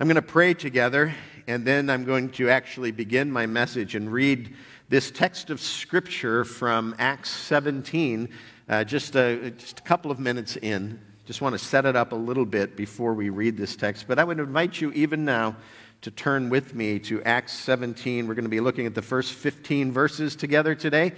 [0.00, 1.14] I'm going to pray together,
[1.46, 4.56] and then I'm going to actually begin my message and read
[4.88, 8.30] this text of Scripture from Acts 17,
[8.70, 10.98] uh, just, a, just a couple of minutes in.
[11.26, 14.06] Just want to set it up a little bit before we read this text.
[14.08, 15.54] But I would invite you, even now,
[16.00, 18.26] to turn with me to Acts 17.
[18.26, 21.12] We're going to be looking at the first 15 verses together today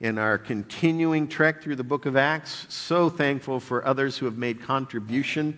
[0.00, 2.66] in our continuing trek through the book of Acts.
[2.68, 5.56] So thankful for others who have made contribution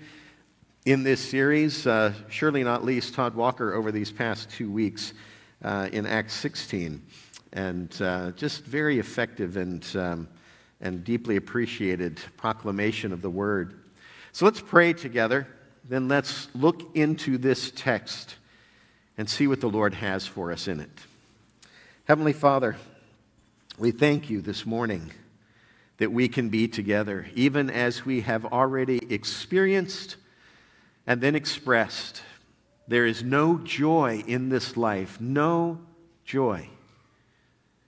[0.88, 5.12] in this series, uh, surely not least Todd Walker over these past two weeks
[5.62, 7.02] uh, in Acts 16.
[7.52, 10.28] And uh, just very effective and, um,
[10.80, 13.78] and deeply appreciated proclamation of the word.
[14.32, 15.46] So let's pray together.
[15.86, 18.36] Then let's look into this text
[19.18, 21.00] and see what the Lord has for us in it.
[22.04, 22.76] Heavenly Father,
[23.76, 25.10] we thank you this morning
[25.98, 30.16] that we can be together, even as we have already experienced
[31.08, 32.22] and then expressed.
[32.86, 35.80] There is no joy in this life, no
[36.24, 36.68] joy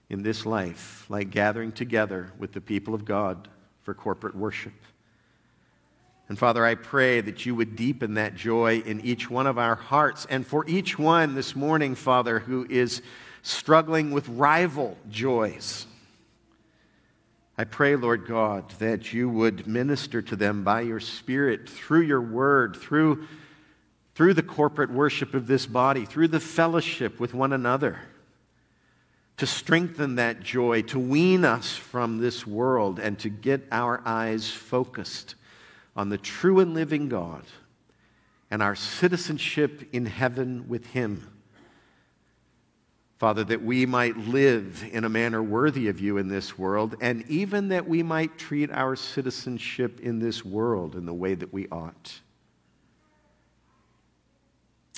[0.09, 3.47] in this life like gathering together with the people of God
[3.83, 4.73] for corporate worship.
[6.29, 9.75] And Father, I pray that you would deepen that joy in each one of our
[9.75, 10.25] hearts.
[10.27, 13.03] And for each one this morning, Father, who is
[13.43, 15.85] struggling with rival joys,
[17.61, 22.19] I pray, Lord God, that you would minister to them by your Spirit, through your
[22.19, 23.27] word, through,
[24.15, 27.99] through the corporate worship of this body, through the fellowship with one another,
[29.37, 34.49] to strengthen that joy, to wean us from this world, and to get our eyes
[34.49, 35.35] focused
[35.95, 37.45] on the true and living God
[38.49, 41.29] and our citizenship in heaven with Him.
[43.21, 47.23] Father, that we might live in a manner worthy of you in this world, and
[47.29, 51.67] even that we might treat our citizenship in this world in the way that we
[51.67, 52.19] ought.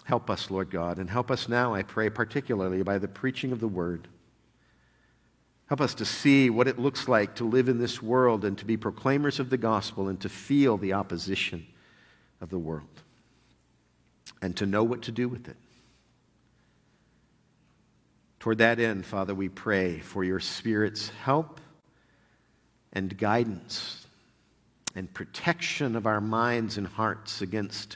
[0.06, 3.60] Help us, Lord God, and help us now, I pray, particularly by the preaching of
[3.60, 4.08] the word.
[5.66, 8.64] Help us to see what it looks like to live in this world and to
[8.64, 11.68] be proclaimers of the gospel and to feel the opposition
[12.40, 13.02] of the world
[14.42, 15.58] and to know what to do with it.
[18.44, 21.62] Toward that end, Father, we pray for your Spirit's help
[22.92, 24.06] and guidance
[24.96, 27.96] and protection of our minds and hearts against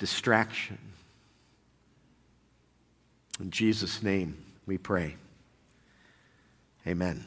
[0.00, 0.76] distraction.
[3.38, 5.14] In Jesus' name we pray.
[6.84, 7.24] Amen.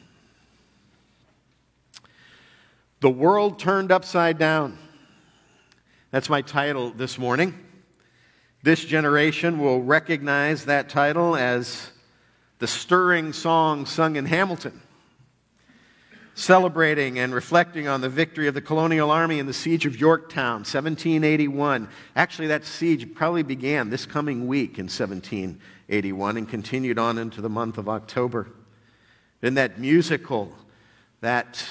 [3.00, 4.76] The world turned upside down.
[6.10, 7.54] That's my title this morning.
[8.62, 11.90] This generation will recognize that title as
[12.58, 14.80] the stirring song sung in Hamilton,
[16.34, 20.60] celebrating and reflecting on the victory of the colonial army in the siege of Yorktown,
[20.60, 21.88] 1781.
[22.16, 27.48] Actually, that siege probably began this coming week in 1781 and continued on into the
[27.48, 28.48] month of October.
[29.42, 30.52] In that musical,
[31.20, 31.64] that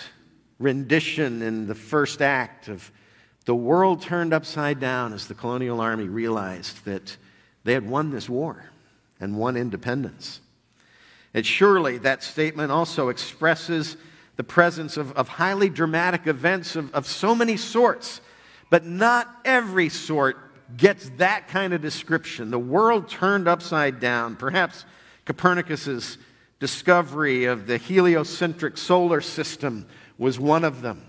[0.60, 2.92] rendition in the first act of
[3.46, 7.18] the world turned upside down as the colonial army realized that
[7.64, 8.70] they had won this war
[9.20, 10.40] and won independence.
[11.34, 13.98] And surely that statement also expresses
[14.36, 18.22] the presence of, of highly dramatic events of, of so many sorts,
[18.70, 20.38] but not every sort
[20.78, 22.52] gets that kind of description.
[22.52, 24.36] The world turned upside down.
[24.36, 24.86] Perhaps
[25.26, 26.18] Copernicus's
[26.60, 29.86] discovery of the heliocentric solar system
[30.18, 31.08] was one of them.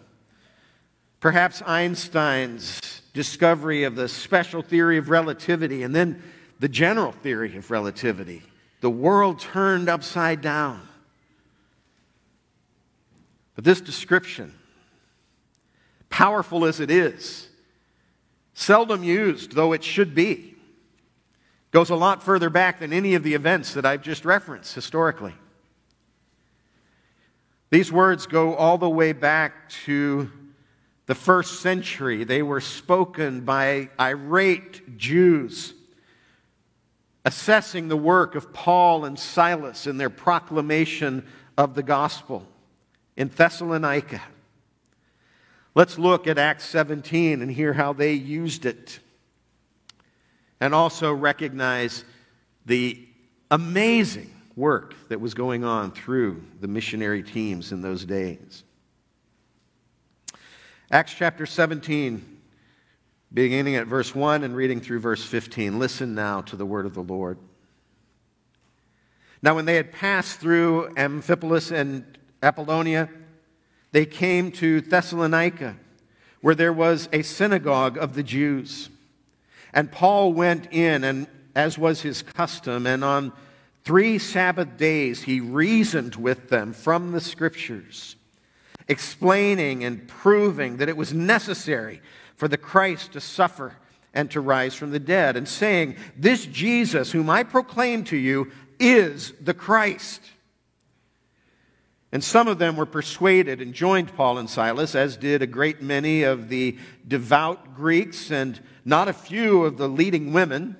[1.20, 2.80] Perhaps Einstein's
[3.14, 6.22] discovery of the special theory of relativity and then
[6.60, 8.42] the general theory of relativity.
[8.84, 10.86] The world turned upside down.
[13.54, 14.52] But this description,
[16.10, 17.48] powerful as it is,
[18.52, 20.54] seldom used, though it should be,
[21.70, 25.32] goes a lot further back than any of the events that I've just referenced historically.
[27.70, 30.30] These words go all the way back to
[31.06, 32.24] the first century.
[32.24, 35.72] They were spoken by irate Jews
[37.24, 41.26] assessing the work of Paul and Silas in their proclamation
[41.56, 42.46] of the gospel
[43.16, 44.22] in Thessalonica.
[45.74, 49.00] Let's look at Acts 17 and hear how they used it.
[50.60, 52.04] And also recognize
[52.64, 53.06] the
[53.50, 58.62] amazing work that was going on through the missionary teams in those days.
[60.90, 62.33] Acts chapter 17,
[63.34, 65.80] beginning at verse 1 and reading through verse 15.
[65.80, 67.36] Listen now to the word of the Lord.
[69.42, 73.10] Now, when they had passed through Amphipolis and Apollonia,
[73.90, 75.76] they came to Thessalonica,
[76.40, 78.88] where there was a synagogue of the Jews.
[79.72, 81.26] And Paul went in, and
[81.56, 83.32] as was his custom, and on
[83.82, 88.14] three Sabbath days he reasoned with them from the Scriptures,
[88.86, 92.00] explaining and proving that it was necessary
[92.36, 93.76] for the Christ to suffer
[94.12, 98.52] and to rise from the dead, and saying, This Jesus, whom I proclaim to you,
[98.78, 100.20] is the Christ.
[102.12, 105.82] And some of them were persuaded and joined Paul and Silas, as did a great
[105.82, 110.76] many of the devout Greeks and not a few of the leading women.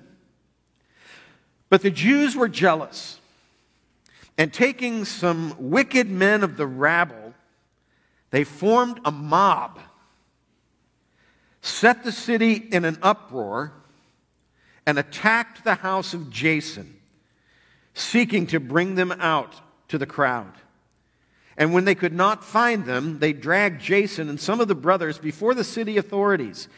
[1.68, 3.18] But the Jews were jealous,
[4.38, 7.34] and taking some wicked men of the rabble,
[8.30, 9.80] they formed a mob,
[11.64, 13.72] set the city in an uproar,
[14.87, 16.94] and attacked the house of Jason,
[17.94, 19.55] seeking to bring them out
[19.88, 20.52] to the crowd.
[21.56, 25.16] And when they could not find them, they dragged Jason and some of the brothers
[25.16, 26.69] before the city authorities.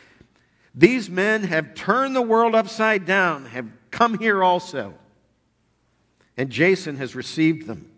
[0.72, 4.94] These men have turned the world upside down, have come here also.
[6.36, 7.90] And Jason has received them.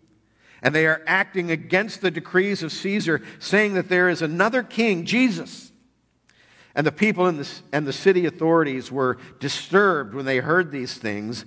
[0.63, 5.05] And they are acting against the decrees of Caesar, saying that there is another king,
[5.05, 5.68] Jesus.
[6.75, 10.95] And the people in the, and the city authorities were disturbed when they heard these
[10.95, 11.45] things.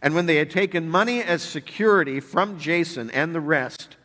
[0.00, 3.96] And when they had taken money as security from Jason and the rest,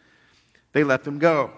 [0.74, 1.52] they let them go.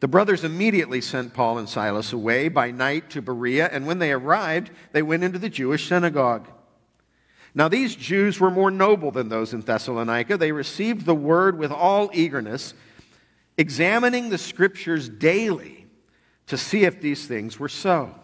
[0.00, 4.10] The brothers immediately sent Paul and Silas away by night to Berea, and when they
[4.10, 6.48] arrived, they went into the Jewish synagogue.
[7.54, 10.36] Now, these Jews were more noble than those in Thessalonica.
[10.36, 12.72] They received the word with all eagerness,
[13.58, 15.81] examining the scriptures daily
[16.46, 18.14] to see if these things were so.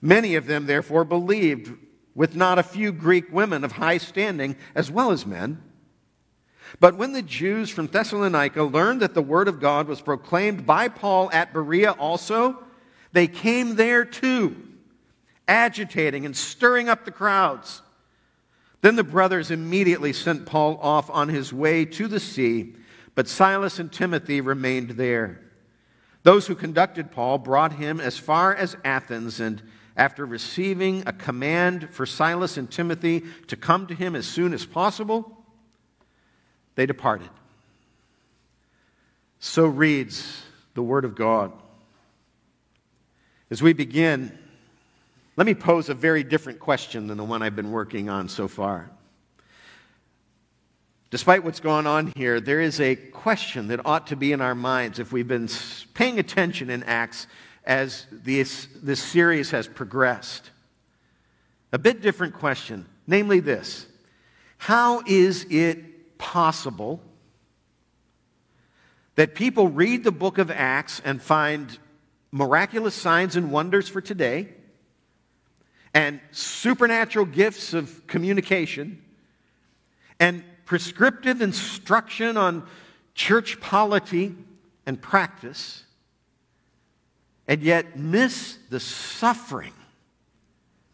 [0.00, 1.72] Many of them, therefore, believed,
[2.14, 5.62] with not a few Greek women of high standing as well as men.
[6.78, 10.88] But when the Jews from Thessalonica learned that the word of God was proclaimed by
[10.88, 12.62] Paul at Berea also,
[13.12, 14.56] they came there too,
[15.48, 17.82] agitating and stirring up the crowds.
[18.82, 22.74] Then the brothers immediately sent Paul off on his way to the sea,
[23.14, 25.40] but Silas and Timothy remained there.
[26.22, 29.62] Those who conducted Paul brought him as far as Athens, and
[29.96, 34.66] after receiving a command for Silas and Timothy to come to him as soon as
[34.66, 35.44] possible,
[36.74, 37.30] they departed.
[39.38, 40.42] So reads
[40.74, 41.52] the Word of God.
[43.50, 44.38] As we begin,
[45.36, 48.46] let me pose a very different question than the one I've been working on so
[48.46, 48.90] far.
[51.10, 54.54] Despite what's going on here, there is a question that ought to be in our
[54.54, 55.48] minds if we've been
[55.92, 57.26] paying attention in Acts
[57.64, 60.50] as this, this series has progressed.
[61.72, 63.86] A bit different question, namely this
[64.58, 67.02] How is it possible
[69.16, 71.76] that people read the book of Acts and find
[72.30, 74.48] miraculous signs and wonders for today
[75.92, 79.02] and supernatural gifts of communication
[80.20, 82.64] and prescriptive instruction on
[83.12, 84.36] church polity
[84.86, 85.82] and practice,
[87.48, 89.72] and yet miss the suffering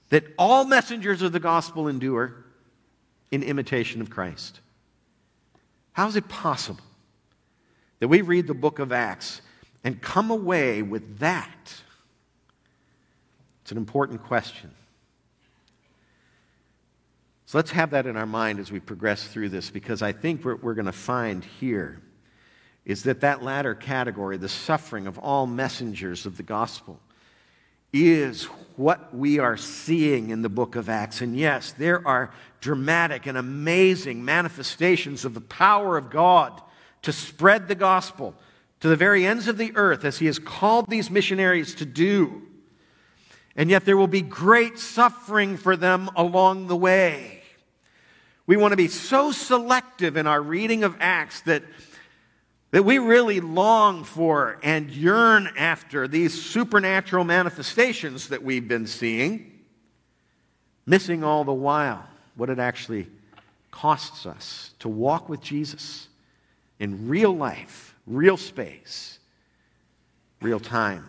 [0.09, 2.43] that all messengers of the gospel endure
[3.31, 4.61] in imitation of Christ.
[5.93, 6.81] How is it possible
[7.99, 9.43] that we read the book of Acts
[9.85, 11.83] and come away with that?
[13.61, 14.71] It's an important question.
[17.47, 20.45] So let's have that in our mind as we progress through this because I think
[20.45, 22.03] what we're going to find here
[22.85, 27.01] is that that latter category, the suffering of all messengers of the gospel,
[27.93, 31.21] is what we are seeing in the book of Acts.
[31.21, 36.61] And yes, there are dramatic and amazing manifestations of the power of God
[37.03, 38.35] to spread the gospel
[38.81, 42.43] to the very ends of the earth as He has called these missionaries to do.
[43.55, 47.36] And yet there will be great suffering for them along the way.
[48.47, 51.63] We want to be so selective in our reading of Acts that
[52.77, 59.61] that we really long for and yearn after these supernatural manifestations that we've been seeing,
[60.85, 63.07] missing all the while what it actually
[63.71, 66.09] costs us to walk with Jesus
[66.79, 69.19] in real life, real space,
[70.43, 71.09] real time.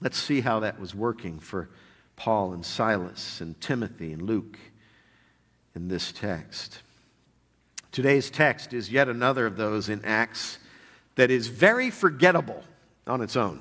[0.00, 1.68] Let's see how that was working for
[2.16, 4.58] Paul and Silas and Timothy and Luke
[5.74, 6.80] in this text.
[7.92, 10.58] Today's text is yet another of those in Acts
[11.16, 12.62] that is very forgettable
[13.06, 13.60] on its own.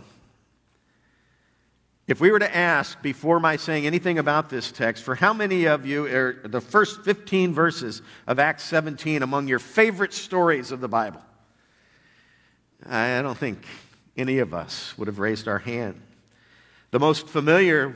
[2.08, 5.66] If we were to ask before my saying anything about this text, for how many
[5.66, 10.82] of you are the first 15 verses of Acts 17 among your favorite stories of
[10.82, 11.22] the Bible?
[12.86, 13.66] I don't think
[14.18, 16.02] any of us would have raised our hand.
[16.92, 17.96] The most familiar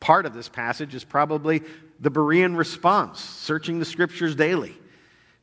[0.00, 1.62] Part of this passage is probably
[2.00, 4.76] the Berean response, searching the scriptures daily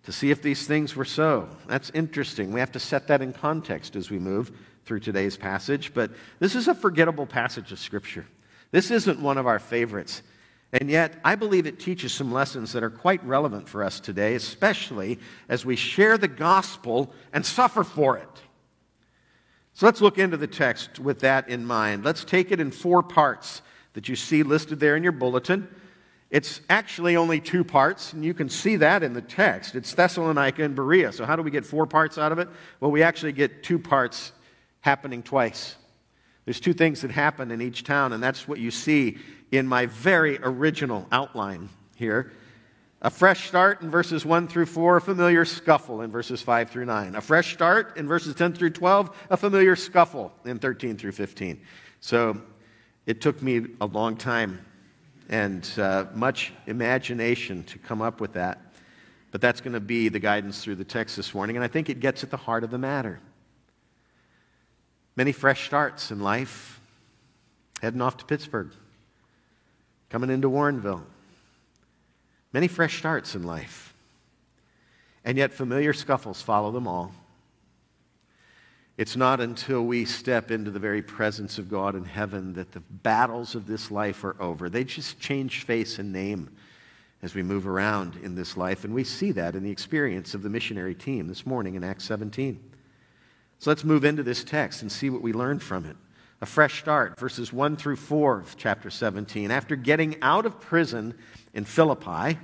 [0.03, 1.49] to see if these things were so.
[1.67, 2.51] That's interesting.
[2.51, 4.51] We have to set that in context as we move
[4.85, 8.25] through today's passage, but this is a forgettable passage of scripture.
[8.71, 10.21] This isn't one of our favorites.
[10.71, 14.35] And yet, I believe it teaches some lessons that are quite relevant for us today,
[14.35, 18.27] especially as we share the gospel and suffer for it.
[19.73, 22.03] So let's look into the text with that in mind.
[22.03, 23.61] Let's take it in four parts
[23.93, 25.67] that you see listed there in your bulletin.
[26.35, 29.73] It's actually only two parts, and you can see that in the text.
[29.73, 31.13] It's Thessalonica and Berea.
[31.13, 32.49] So, how do we get four parts out of it?
[32.81, 34.33] Well, we actually get two parts
[34.81, 35.77] happening twice.
[36.43, 39.17] There's two things that happen in each town, and that's what you see
[39.49, 42.33] in my very original outline here.
[43.01, 46.83] A fresh start in verses 1 through 4, a familiar scuffle in verses 5 through
[46.83, 47.15] 9.
[47.15, 51.61] A fresh start in verses 10 through 12, a familiar scuffle in 13 through 15.
[52.01, 52.41] So
[53.05, 54.59] it took me a long time
[55.29, 58.59] and uh, much imagination to come up with that.
[59.31, 61.89] But that's going to be the guidance through the text this morning, and I think
[61.89, 63.19] it gets at the heart of the matter.
[65.15, 66.79] Many fresh starts in life,
[67.81, 68.71] heading off to Pittsburgh,
[70.09, 71.03] coming into Warrenville.
[72.53, 73.93] Many fresh starts in life,
[75.25, 77.13] and yet familiar scuffles follow them all.
[78.97, 82.79] It's not until we step into the very presence of God in heaven that the
[82.79, 84.69] battles of this life are over.
[84.69, 86.49] They just change face and name
[87.21, 88.85] as we move around in this life.
[88.85, 92.05] And we see that in the experience of the missionary team this morning in Acts
[92.05, 92.57] 17.
[93.59, 95.97] So let's move into this text and see what we learn from it.
[96.41, 99.51] A fresh start, verses 1 through 4 of chapter 17.
[99.51, 101.15] After getting out of prison
[101.53, 102.37] in Philippi,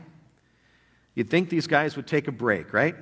[1.15, 2.96] you'd think these guys would take a break, right?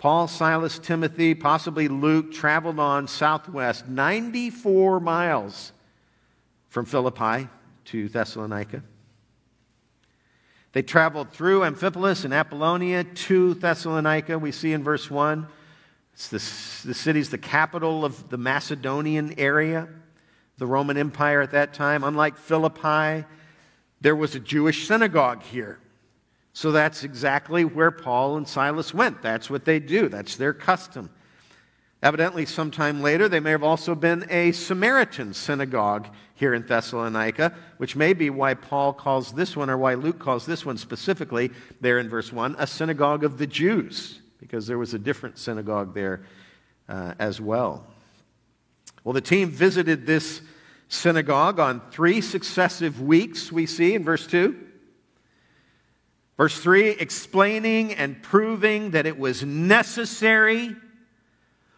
[0.00, 5.72] Paul, Silas, Timothy, possibly Luke traveled on southwest 94 miles
[6.70, 7.48] from Philippi
[7.84, 8.82] to Thessalonica.
[10.72, 14.38] They traveled through Amphipolis and Apollonia to Thessalonica.
[14.38, 15.46] We see in verse 1.
[16.14, 19.86] It's the, the city's the capital of the Macedonian area,
[20.56, 22.04] the Roman Empire at that time.
[22.04, 23.26] Unlike Philippi,
[24.00, 25.78] there was a Jewish synagogue here.
[26.52, 29.22] So that's exactly where Paul and Silas went.
[29.22, 31.10] That's what they do, that's their custom.
[32.02, 37.94] Evidently, sometime later, they may have also been a Samaritan synagogue here in Thessalonica, which
[37.94, 41.50] may be why Paul calls this one, or why Luke calls this one specifically,
[41.82, 45.92] there in verse 1, a synagogue of the Jews, because there was a different synagogue
[45.92, 46.22] there
[46.88, 47.86] uh, as well.
[49.04, 50.40] Well, the team visited this
[50.88, 54.68] synagogue on three successive weeks, we see in verse 2.
[56.40, 60.74] Verse 3 explaining and proving that it was necessary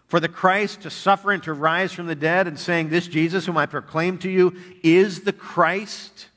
[0.07, 3.45] for the Christ to suffer and to rise from the dead, and saying, This Jesus
[3.45, 4.55] whom I proclaim to you
[4.85, 6.29] is the Christ.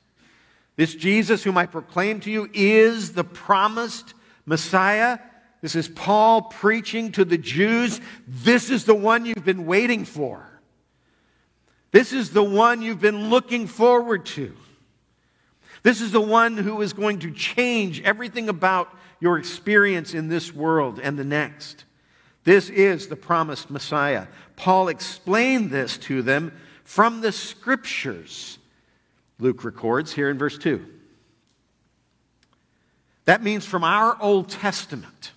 [0.74, 4.14] This Jesus whom I proclaim to you is the promised
[4.44, 5.20] Messiah.
[5.62, 8.00] This is Paul preaching to the Jews.
[8.26, 10.44] This is the one you've been waiting for.
[11.92, 14.52] This is the one you've been looking forward to.
[15.86, 20.52] This is the one who is going to change everything about your experience in this
[20.52, 21.84] world and the next.
[22.42, 24.26] This is the promised Messiah.
[24.56, 26.52] Paul explained this to them
[26.82, 28.58] from the scriptures,
[29.38, 30.84] Luke records here in verse 2.
[33.26, 35.30] That means from our Old Testament.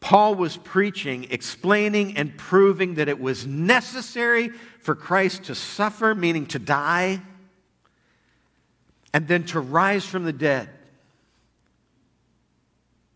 [0.00, 4.48] Paul was preaching, explaining, and proving that it was necessary
[4.80, 7.22] for Christ to suffer, meaning to die,
[9.12, 10.68] and then to rise from the dead.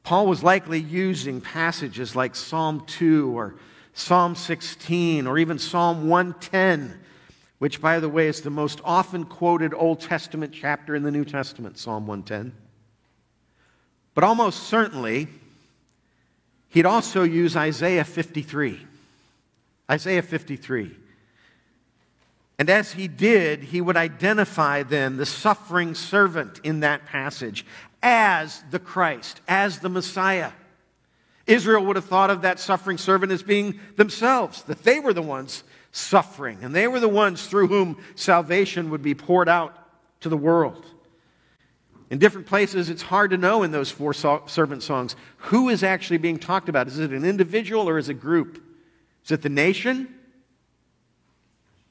[0.02, 3.54] Paul was likely using passages like Psalm 2 or
[3.94, 7.00] Psalm 16 or even Psalm 110,
[7.58, 11.24] which, by the way, is the most often quoted Old Testament chapter in the New
[11.24, 12.52] Testament, Psalm 110.
[14.14, 15.28] But almost certainly,
[16.68, 18.86] he'd also use Isaiah 53.
[19.90, 20.96] Isaiah 53.
[22.58, 27.66] And as he did, he would identify then the suffering servant in that passage
[28.02, 30.52] as the Christ, as the Messiah.
[31.46, 35.22] Israel would have thought of that suffering servant as being themselves, that they were the
[35.22, 39.76] ones suffering, and they were the ones through whom salvation would be poured out
[40.20, 40.86] to the world.
[42.10, 46.18] In different places, it's hard to know in those four servant songs who is actually
[46.18, 46.86] being talked about.
[46.86, 48.62] Is it an individual or is it a group?
[49.24, 50.14] Is it the nation?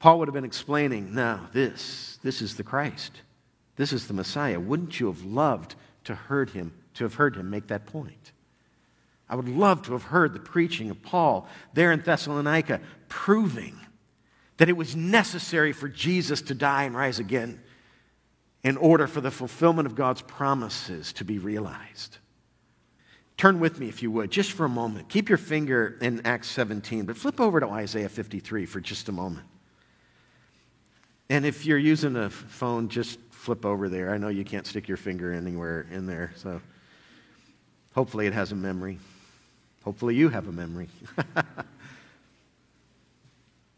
[0.04, 3.22] Paul would have been explaining, no, this, this is the Christ.
[3.76, 4.60] This is the Messiah.
[4.60, 8.32] Wouldn't you have loved to heard him, to have heard him make that point?
[9.30, 13.80] I would love to have heard the preaching of Paul there in Thessalonica, proving
[14.58, 17.62] that it was necessary for Jesus to die and rise again
[18.62, 22.18] in order for the fulfillment of God's promises to be realized.
[23.38, 25.08] Turn with me, if you would, just for a moment.
[25.08, 29.12] Keep your finger in Acts 17, but flip over to Isaiah 53 for just a
[29.12, 29.46] moment.
[31.30, 34.12] And if you're using a phone, just flip over there.
[34.12, 36.60] I know you can't stick your finger anywhere in there, so
[37.94, 38.98] hopefully it has a memory.
[39.84, 40.88] Hopefully you have a memory.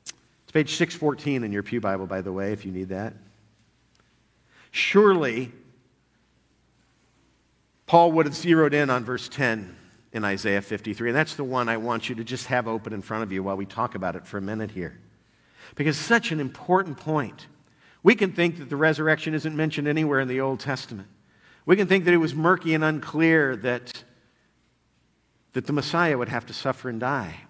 [0.00, 0.12] it's
[0.52, 3.14] page 614 in your Pew Bible, by the way, if you need that.
[4.70, 5.52] Surely,
[7.86, 9.74] Paul would have zeroed in on verse 10
[10.12, 13.02] in Isaiah 53, and that's the one I want you to just have open in
[13.02, 14.98] front of you while we talk about it for a minute here.
[15.76, 17.46] Because such an important point.
[18.02, 21.08] We can think that the resurrection isn't mentioned anywhere in the Old Testament.
[21.64, 24.02] We can think that it was murky and unclear that,
[25.52, 27.42] that the Messiah would have to suffer and die.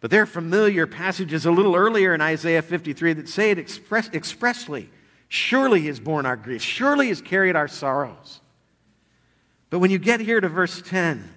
[0.00, 4.08] But there are familiar passages a little earlier in Isaiah 53 that say it express,
[4.12, 4.88] expressly
[5.32, 6.64] Surely he has borne our griefs.
[6.64, 8.40] Surely he has carried our sorrows.
[9.70, 11.32] But when you get here to verse 10,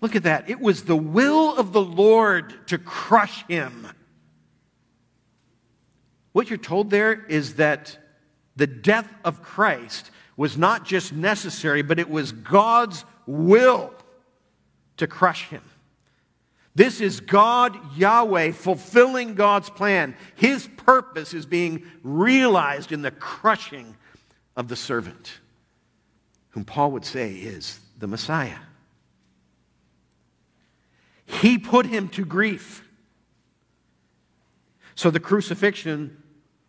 [0.00, 0.50] look at that.
[0.50, 3.86] It was the will of the Lord to crush him.
[6.38, 7.98] What you're told there is that
[8.54, 13.92] the death of Christ was not just necessary, but it was God's will
[14.98, 15.64] to crush him.
[16.76, 20.14] This is God, Yahweh, fulfilling God's plan.
[20.36, 23.96] His purpose is being realized in the crushing
[24.54, 25.40] of the servant,
[26.50, 28.60] whom Paul would say is the Messiah.
[31.26, 32.84] He put him to grief.
[34.94, 36.17] So the crucifixion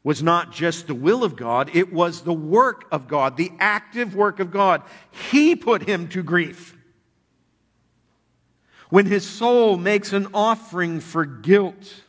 [0.04, 4.16] was not just the will of God, it was the work of God, the active
[4.16, 4.82] work of God.
[5.32, 6.76] He put him to grief.
[8.90, 12.02] When his soul makes an offering for guilt,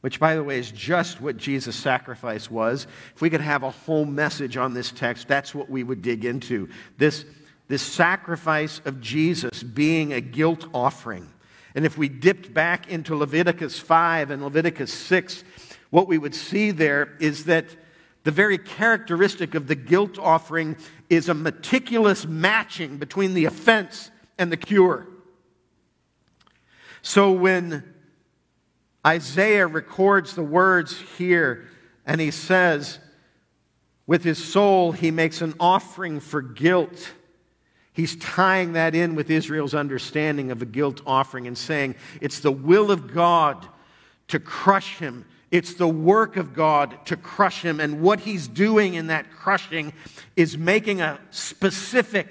[0.00, 2.86] which, by the way, is just what Jesus' sacrifice was.
[3.14, 6.24] If we could have a whole message on this text, that's what we would dig
[6.24, 6.68] into.
[6.98, 7.24] This,
[7.66, 11.28] this sacrifice of Jesus being a guilt offering.
[11.74, 15.44] And if we dipped back into Leviticus 5 and Leviticus 6,
[15.90, 17.66] what we would see there is that
[18.24, 20.76] the very characteristic of the guilt offering
[21.08, 25.06] is a meticulous matching between the offense and the cure.
[27.00, 27.94] So when
[29.06, 31.68] Isaiah records the words here
[32.04, 32.98] and he says,
[34.06, 37.12] with his soul, he makes an offering for guilt.
[37.92, 42.52] He's tying that in with Israel's understanding of a guilt offering and saying it's the
[42.52, 43.66] will of God
[44.28, 45.26] to crush him.
[45.50, 47.80] It's the work of God to crush him.
[47.80, 49.92] And what he's doing in that crushing
[50.36, 52.28] is making a specific,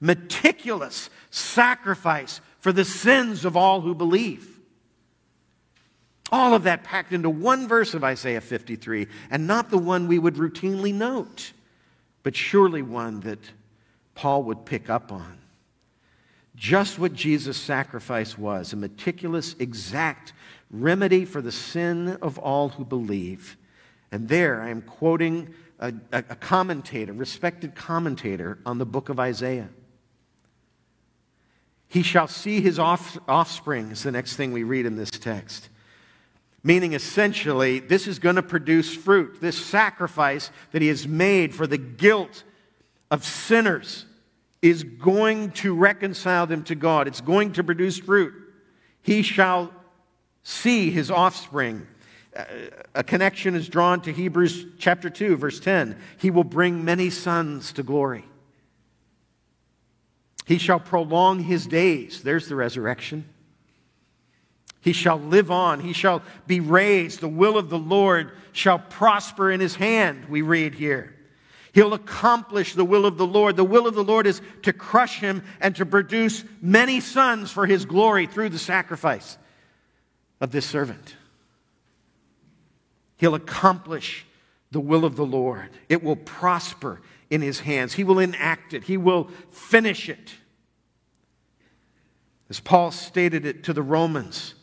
[0.00, 4.58] meticulous sacrifice for the sins of all who believe.
[6.30, 10.18] All of that packed into one verse of Isaiah 53, and not the one we
[10.18, 11.52] would routinely note,
[12.22, 13.38] but surely one that
[14.14, 15.38] Paul would pick up on.
[16.54, 20.32] Just what Jesus' sacrifice was a meticulous, exact
[20.70, 23.56] remedy for the sin of all who believe.
[24.10, 29.68] And there I am quoting a, a, commentator, respected commentator on the book of Isaiah.
[31.86, 35.68] He shall see his offspring, is the next thing we read in this text.
[36.62, 39.40] Meaning, essentially, this is going to produce fruit.
[39.40, 42.42] This sacrifice that he has made for the guilt
[43.10, 44.04] of sinners
[44.60, 47.06] is going to reconcile them to God.
[47.06, 48.34] It's going to produce fruit.
[49.00, 49.72] He shall
[50.48, 51.86] see his offspring.
[52.94, 55.98] A connection is drawn to Hebrews chapter 2, verse 10.
[56.18, 58.24] He will bring many sons to glory.
[60.46, 62.22] He shall prolong his days.
[62.22, 63.26] There's the resurrection.
[64.80, 65.80] He shall live on.
[65.80, 67.20] He shall be raised.
[67.20, 71.14] The will of the Lord shall prosper in his hand, we read here.
[71.74, 73.56] He'll accomplish the will of the Lord.
[73.56, 77.66] The will of the Lord is to crush him and to produce many sons for
[77.66, 79.36] his glory through the sacrifice
[80.40, 81.16] of this servant.
[83.16, 84.24] He'll accomplish
[84.70, 85.70] the will of the Lord.
[85.88, 87.94] It will prosper in his hands.
[87.94, 90.34] He will enact it, he will finish it.
[92.50, 94.54] As Paul stated it to the Romans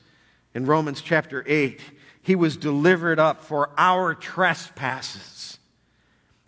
[0.56, 1.80] in Romans chapter 8,
[2.22, 5.60] he was delivered up for our trespasses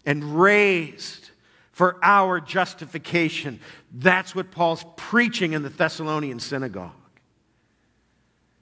[0.03, 1.29] and raised
[1.71, 3.59] for our justification.
[3.93, 6.89] That's what Paul's preaching in the Thessalonian synagogue.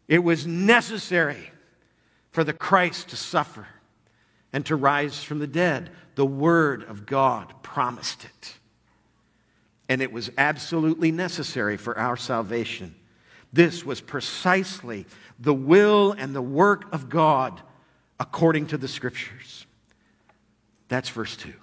[0.08, 1.52] It was necessary
[2.32, 3.68] for the Christ to suffer
[4.54, 5.90] and to rise from the dead.
[6.16, 8.56] The Word of God promised it.
[9.88, 12.96] And it was absolutely necessary for our salvation.
[13.54, 15.06] This was precisely
[15.40, 17.62] the will and the work of God
[18.20, 19.66] according to the scriptures.
[20.88, 21.54] That's verse 2.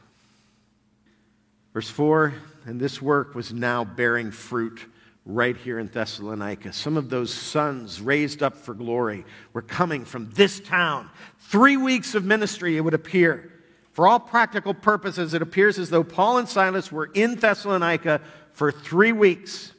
[1.72, 2.34] Verse 4
[2.66, 4.86] And this work was now bearing fruit
[5.24, 6.72] right here in Thessalonica.
[6.72, 11.10] Some of those sons raised up for glory were coming from this town.
[11.38, 13.52] Three weeks of ministry, it would appear.
[13.92, 18.20] For all practical purposes, it appears as though Paul and Silas were in Thessalonica
[18.52, 19.72] for three weeks.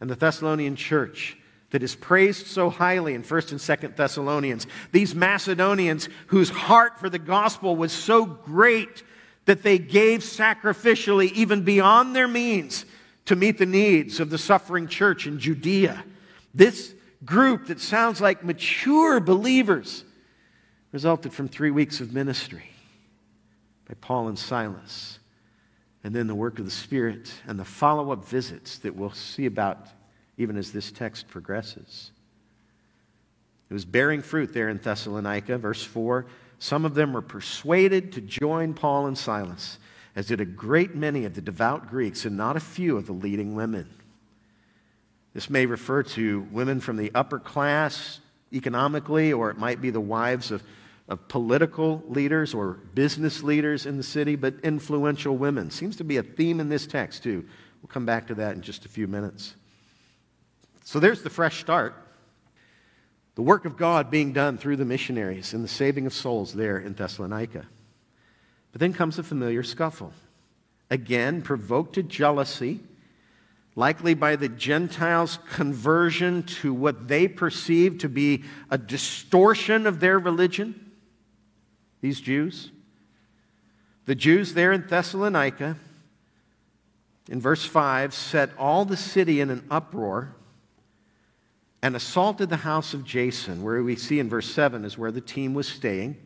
[0.00, 1.38] And the Thessalonian church
[1.70, 4.66] that is praised so highly in 1st and 2nd Thessalonians.
[4.92, 9.02] These Macedonians whose heart for the gospel was so great
[9.46, 12.84] that they gave sacrificially even beyond their means
[13.26, 16.04] to meet the needs of the suffering church in Judea.
[16.54, 20.04] This group that sounds like mature believers
[20.92, 22.70] resulted from three weeks of ministry
[23.88, 25.18] by Paul and Silas,
[26.02, 29.46] and then the work of the Spirit and the follow up visits that we'll see
[29.46, 29.88] about
[30.38, 32.12] even as this text progresses.
[33.68, 36.26] It was bearing fruit there in Thessalonica, verse 4.
[36.58, 39.78] Some of them were persuaded to join Paul and Silas
[40.16, 43.12] as did a great many of the devout Greeks and not a few of the
[43.12, 43.88] leading women.
[45.34, 50.00] This may refer to women from the upper class economically, or it might be the
[50.00, 50.62] wives of,
[51.08, 55.70] of political leaders or business leaders in the city, but influential women.
[55.70, 57.44] Seems to be a theme in this text, too.
[57.82, 59.54] We'll come back to that in just a few minutes.
[60.84, 61.94] So there's the fresh start.
[63.34, 66.78] The work of God being done through the missionaries and the saving of souls there
[66.78, 67.66] in Thessalonica.
[68.76, 70.12] But then comes a familiar scuffle.
[70.90, 72.80] Again, provoked to jealousy,
[73.74, 80.18] likely by the Gentiles' conversion to what they perceive to be a distortion of their
[80.18, 80.92] religion.
[82.02, 82.70] These Jews.
[84.04, 85.78] The Jews there in Thessalonica,
[87.30, 90.34] in verse 5, set all the city in an uproar
[91.80, 95.22] and assaulted the house of Jason, where we see in verse 7 is where the
[95.22, 96.18] team was staying.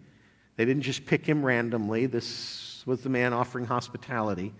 [0.61, 2.05] They didn't just pick him randomly.
[2.05, 4.53] This was the man offering hospitality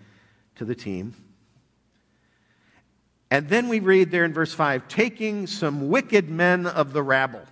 [0.55, 1.13] to the team.
[3.29, 7.43] And then we read there in verse 5 taking some wicked men of the rabble.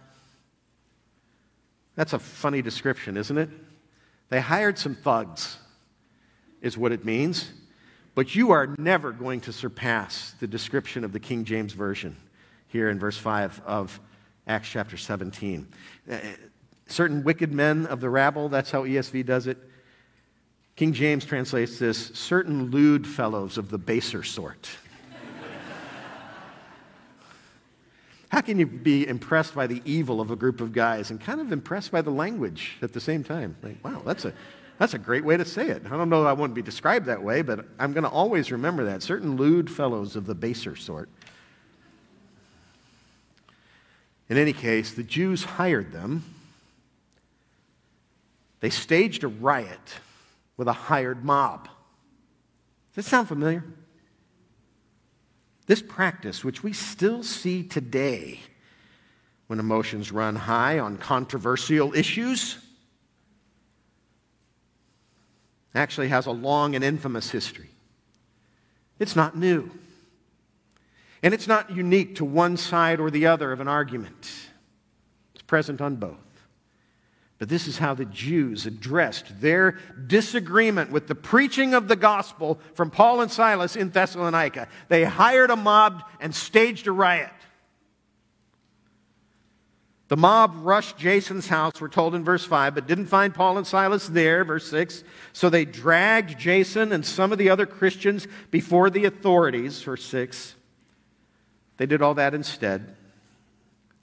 [1.93, 3.51] That's a funny description, isn't it?
[4.29, 5.59] They hired some thugs,
[6.59, 7.51] is what it means.
[8.15, 12.15] But you are never going to surpass the description of the King James Version
[12.65, 13.99] here in verse 5 of
[14.47, 15.67] Acts chapter 17
[16.91, 18.49] certain wicked men of the rabble.
[18.49, 19.57] That's how ESV does it.
[20.75, 24.69] King James translates this certain lewd fellows of the baser sort.
[28.29, 31.41] How can you be impressed by the evil of a group of guys and kind
[31.41, 33.57] of impressed by the language at the same time?
[33.61, 34.33] Like, wow, that's a,
[34.77, 35.81] that's a great way to say it.
[35.85, 38.49] I don't know that I to be described that way, but I'm going to always
[38.49, 39.03] remember that.
[39.03, 41.09] Certain lewd fellows of the baser sort.
[44.29, 46.23] In any case, the Jews hired them
[48.59, 49.95] they staged a riot
[50.57, 51.69] with a hired mob.
[52.93, 53.63] Does that sound familiar?
[55.67, 58.39] This practice, which we still see today
[59.47, 62.57] when emotions run high on controversial issues,
[65.75, 67.69] actually has a long and infamous history.
[68.97, 69.71] It's not new.
[71.21, 74.31] And it's not unique to one side or the other of an argument,
[75.33, 76.17] it's present on both.
[77.39, 82.59] But this is how the Jews addressed their disagreement with the preaching of the gospel
[82.73, 84.67] from Paul and Silas in Thessalonica.
[84.89, 87.31] They hired a mob and staged a riot.
[90.09, 93.65] The mob rushed Jason's house, we're told in verse 5, but didn't find Paul and
[93.65, 95.03] Silas there, verse 6.
[95.31, 100.55] So they dragged Jason and some of the other Christians before the authorities, verse 6.
[101.77, 102.97] They did all that instead.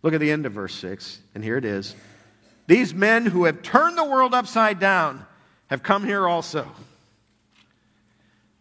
[0.02, 1.96] Look at the end of verse 6, and here it is.
[2.66, 5.24] These men who have turned the world upside down
[5.68, 6.70] have come here also.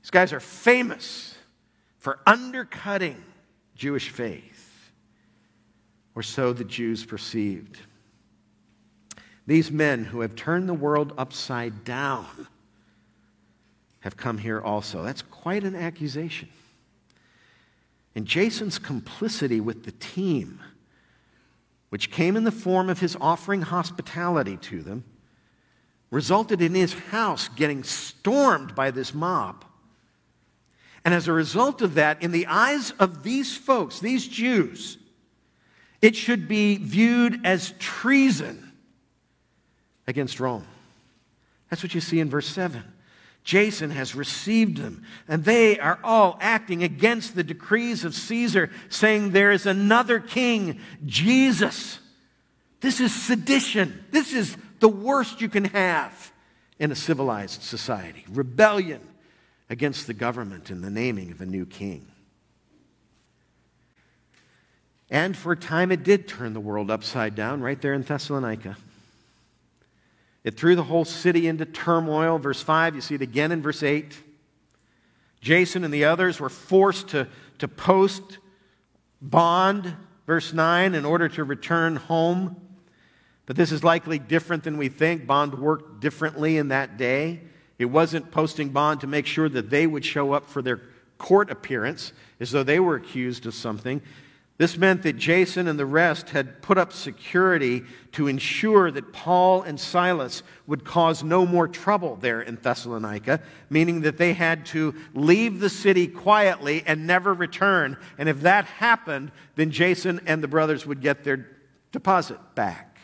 [0.01, 1.35] These guys are famous
[1.97, 3.23] for undercutting
[3.75, 4.91] Jewish faith,
[6.13, 7.79] or so the Jews perceived.
[9.47, 12.47] These men who have turned the world upside down
[14.01, 15.03] have come here also.
[15.03, 16.49] That's quite an accusation.
[18.13, 20.59] And Jason's complicity with the team
[21.95, 25.05] which came in the form of his offering hospitality to them,
[26.11, 29.63] resulted in his house getting stormed by this mob.
[31.05, 34.97] And as a result of that, in the eyes of these folks, these Jews,
[36.01, 38.73] it should be viewed as treason
[40.05, 40.67] against Rome.
[41.69, 42.83] That's what you see in verse 7.
[43.45, 49.31] Jason has received them, and they are all acting against the decrees of Caesar, saying
[49.31, 51.99] there is another king, Jesus.
[52.81, 54.03] This is sedition.
[54.09, 56.33] This is the worst you can have
[56.79, 59.01] in a civilized society rebellion
[59.69, 62.07] against the government and the naming of a new king.
[65.11, 68.75] And for a time, it did turn the world upside down right there in Thessalonica.
[70.45, 72.37] It threw the whole city into turmoil.
[72.37, 74.15] Verse 5, you see it again in verse 8.
[75.41, 77.27] Jason and the others were forced to,
[77.57, 78.37] to post
[79.19, 79.95] bond,
[80.27, 82.61] verse 9, in order to return home.
[83.47, 85.25] But this is likely different than we think.
[85.25, 87.41] Bond worked differently in that day.
[87.79, 90.79] It wasn't posting bond to make sure that they would show up for their
[91.17, 93.99] court appearance as though they were accused of something.
[94.57, 99.63] This meant that Jason and the rest had put up security to ensure that Paul
[99.63, 104.95] and Silas would cause no more trouble there in Thessalonica, meaning that they had to
[105.13, 107.97] leave the city quietly and never return.
[108.17, 111.47] And if that happened, then Jason and the brothers would get their
[111.91, 112.97] deposit back.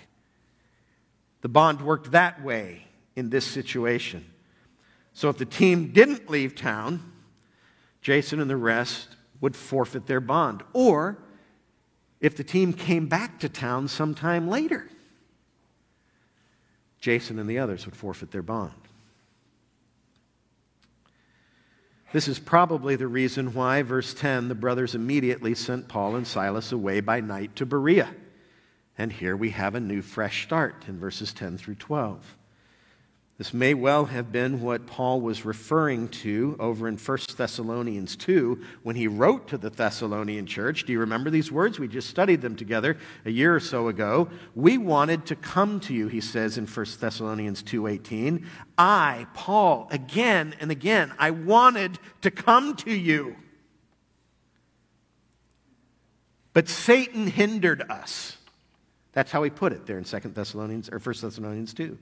[1.42, 2.88] The bond worked that way
[3.18, 4.26] in this situation.
[5.12, 7.12] So if the team didn't leave town,
[8.02, 10.64] Jason and the rest would forfeit their bond.
[10.72, 11.18] Or
[12.22, 14.88] if the team came back to town sometime later.
[17.00, 18.74] Jason and the others would forfeit their bond.
[22.14, 26.72] This is probably the reason why, verse 10, the brothers immediately sent Paul and Silas
[26.72, 28.14] away by night to Berea.
[28.98, 32.38] And here we have a new fresh start in verses 10 through 12.
[33.42, 38.62] This may well have been what Paul was referring to over in 1 Thessalonians 2
[38.84, 40.86] when he wrote to the Thessalonian church.
[40.86, 41.80] Do you remember these words?
[41.80, 44.30] We just studied them together a year or so ago.
[44.54, 48.46] We wanted to come to you, he says in 1 Thessalonians 2:18.
[48.78, 53.38] I, Paul, again and again, I wanted to come to you.
[56.54, 58.38] But Satan hindered us.
[59.14, 61.98] That's how he put it there in 2 Thessalonians or 1 Thessalonians 2.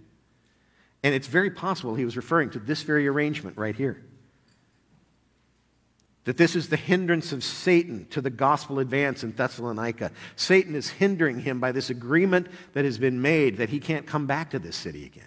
[1.04, 4.04] And it's very possible he was referring to this very arrangement right here.
[6.26, 10.12] That this is the hindrance of Satan to the gospel advance in Thessalonica.
[10.36, 14.28] Satan is hindering him by this agreement that has been made that he can't come
[14.28, 15.24] back to this city again.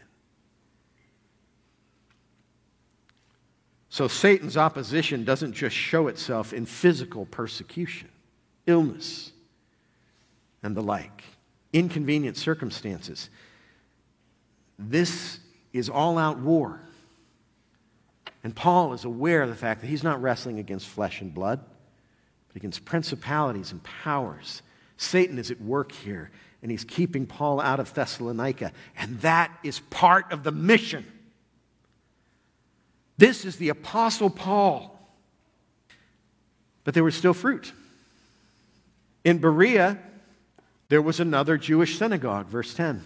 [3.89, 8.09] So Satan's opposition doesn't just show itself in physical persecution,
[8.67, 9.33] illness,
[10.63, 11.25] and the like,
[11.73, 13.29] inconvenient circumstances.
[14.79, 15.41] This
[15.73, 16.81] is all out war.
[18.45, 21.61] And Paul is aware of the fact that he's not wrestling against flesh and blood,
[22.49, 24.63] but against principalities and powers.
[24.97, 26.31] Satan is at work here,
[26.61, 28.73] and he's keeping Paul out of Thessalonica.
[28.97, 31.07] And that is part of the mission.
[33.19, 34.99] This is the Apostle Paul.
[36.85, 37.73] But there was still fruit.
[39.25, 39.99] In Berea,
[40.89, 43.05] there was another Jewish synagogue, verse 10.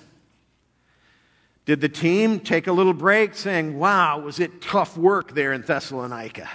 [1.66, 5.62] Did the team take a little break saying, Wow, was it tough work there in
[5.62, 6.48] Thessalonica?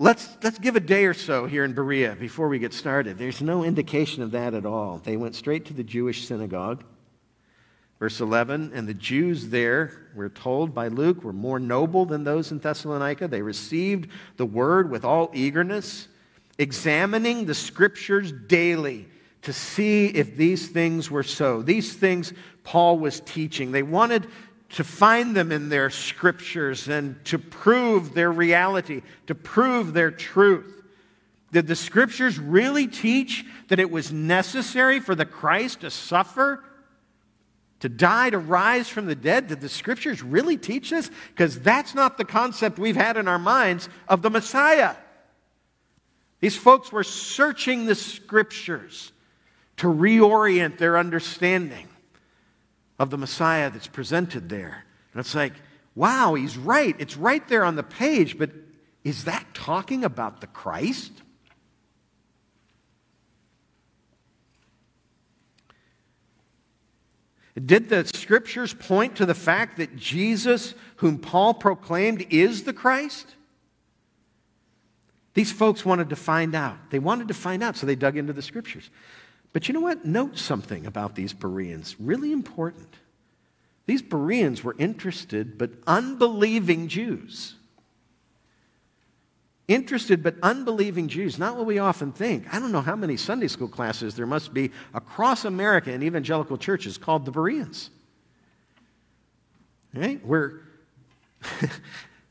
[0.00, 3.16] Let's, let's give a day or so here in Berea before we get started.
[3.16, 4.98] There's no indication of that at all.
[4.98, 6.82] They went straight to the Jewish synagogue.
[8.00, 12.50] Verse 11, and the Jews there, we're told by Luke, were more noble than those
[12.50, 13.28] in Thessalonica.
[13.28, 16.08] They received the word with all eagerness,
[16.58, 19.08] examining the scriptures daily
[19.44, 21.62] to see if these things were so.
[21.62, 22.32] These things
[22.64, 23.72] Paul was teaching.
[23.72, 24.26] They wanted
[24.70, 30.82] to find them in their scriptures and to prove their reality, to prove their truth.
[31.52, 36.64] Did the scriptures really teach that it was necessary for the Christ to suffer,
[37.80, 39.46] to die, to rise from the dead?
[39.46, 41.10] Did the scriptures really teach this?
[41.28, 44.96] Because that's not the concept we've had in our minds of the Messiah.
[46.40, 49.12] These folks were searching the scriptures
[49.78, 51.88] to reorient their understanding
[52.98, 54.84] of the Messiah that's presented there.
[55.12, 55.54] And it's like,
[55.94, 56.94] wow, he's right.
[56.98, 58.50] It's right there on the page, but
[59.02, 61.12] is that talking about the Christ?
[67.62, 73.36] Did the scriptures point to the fact that Jesus, whom Paul proclaimed, is the Christ?
[75.34, 76.90] These folks wanted to find out.
[76.90, 78.90] They wanted to find out, so they dug into the scriptures.
[79.54, 80.04] But you know what?
[80.04, 82.96] Note something about these Bereans, really important.
[83.86, 87.54] These Bereans were interested but unbelieving Jews.
[89.68, 92.52] Interested but unbelieving Jews, not what we often think.
[92.52, 96.58] I don't know how many Sunday school classes there must be across America in evangelical
[96.58, 97.90] churches called the Bereans.
[99.94, 100.24] Right?
[100.26, 100.62] Where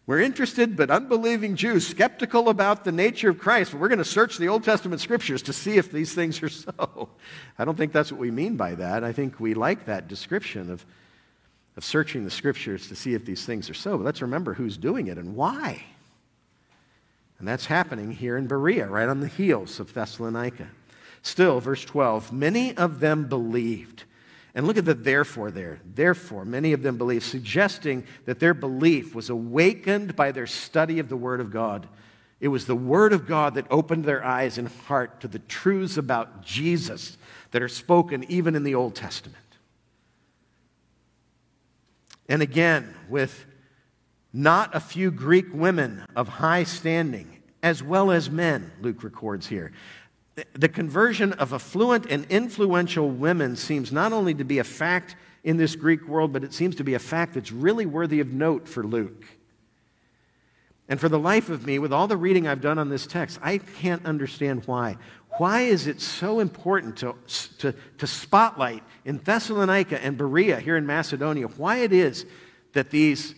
[0.05, 4.05] We're interested but unbelieving Jews, skeptical about the nature of Christ, but we're going to
[4.05, 7.09] search the Old Testament scriptures to see if these things are so.
[7.57, 9.03] I don't think that's what we mean by that.
[9.03, 10.85] I think we like that description of,
[11.77, 13.97] of searching the scriptures to see if these things are so.
[13.97, 15.85] But let's remember who's doing it and why.
[17.39, 20.67] And that's happening here in Berea, right on the heels of Thessalonica.
[21.21, 24.03] Still, verse 12, many of them believed.
[24.55, 25.79] And look at the therefore there.
[25.83, 31.09] Therefore, many of them believed, suggesting that their belief was awakened by their study of
[31.09, 31.87] the Word of God.
[32.39, 35.97] It was the Word of God that opened their eyes and heart to the truths
[35.97, 37.17] about Jesus
[37.51, 39.37] that are spoken even in the Old Testament.
[42.29, 43.45] And again, with
[44.31, 49.71] not a few Greek women of high standing, as well as men, Luke records here
[50.54, 55.58] the conversion of affluent and influential women seems not only to be a fact in
[55.58, 58.67] this Greek world, but it seems to be a fact that's really worthy of note
[58.67, 59.26] for Luke.
[60.89, 63.39] And for the life of me, with all the reading I've done on this text,
[63.41, 64.98] I can't understand why.
[65.38, 67.15] Why is it so important to,
[67.60, 72.26] to, to spotlight in Thessalonica and Berea here in Macedonia why it is
[72.74, 73.34] that these,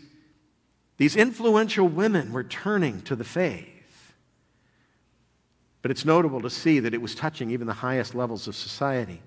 [0.98, 3.75] these influential women were turning to the faith?
[5.86, 9.22] But it's notable to see that it was touching even the highest levels of society.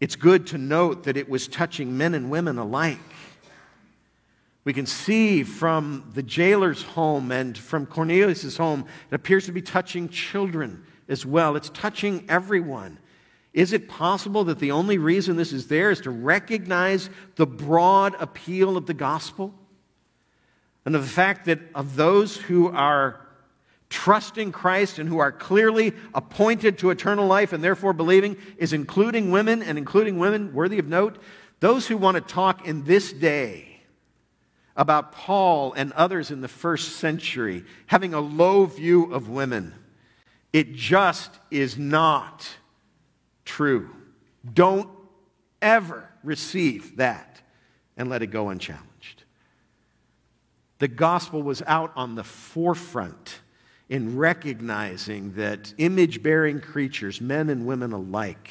[0.00, 2.98] It's good to note that it was touching men and women alike.
[4.64, 9.62] We can see from the jailer's home and from Cornelius' home, it appears to be
[9.62, 11.54] touching children as well.
[11.54, 12.98] It's touching everyone.
[13.52, 18.16] Is it possible that the only reason this is there is to recognize the broad
[18.18, 19.54] appeal of the gospel?
[20.84, 23.28] And of the fact that of those who are
[23.90, 29.30] trusting Christ and who are clearly appointed to eternal life and therefore believing is including
[29.30, 31.18] women and including women worthy of note.
[31.58, 33.82] Those who want to talk in this day
[34.76, 39.74] about Paul and others in the first century having a low view of women,
[40.52, 42.48] it just is not
[43.44, 43.90] true.
[44.54, 44.88] Don't
[45.60, 47.42] ever receive that
[47.96, 49.24] and let it go unchallenged.
[50.78, 53.40] The gospel was out on the forefront
[53.90, 58.50] in recognizing that image bearing creatures, men and women alike,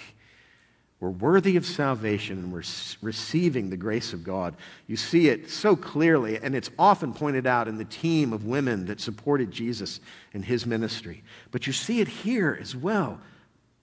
[1.00, 2.64] were worthy of salvation and were
[3.02, 4.58] receiving the grace of God.
[4.86, 8.86] You see it so clearly, and it's often pointed out in the team of women
[8.88, 10.02] that supported Jesus
[10.34, 11.24] in his ministry.
[11.52, 13.22] But you see it here as well.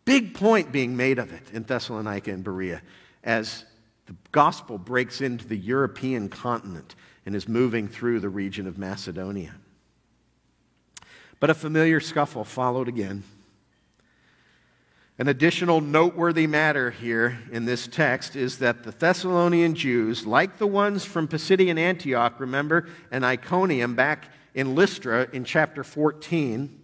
[0.05, 2.83] Big point being made of it in Thessalonica and Berea
[3.25, 3.64] as
[4.05, 9.55] the gospel breaks into the European continent and is moving through the region of Macedonia.
[11.38, 13.22] But a familiar scuffle followed again.
[15.18, 20.66] An additional noteworthy matter here in this text is that the Thessalonian Jews, like the
[20.66, 26.83] ones from Pisidian Antioch, remember, and Iconium back in Lystra in chapter 14,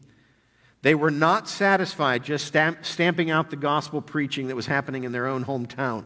[0.81, 5.13] they were not satisfied just stamp, stamping out the gospel preaching that was happening in
[5.13, 6.05] their own hometown.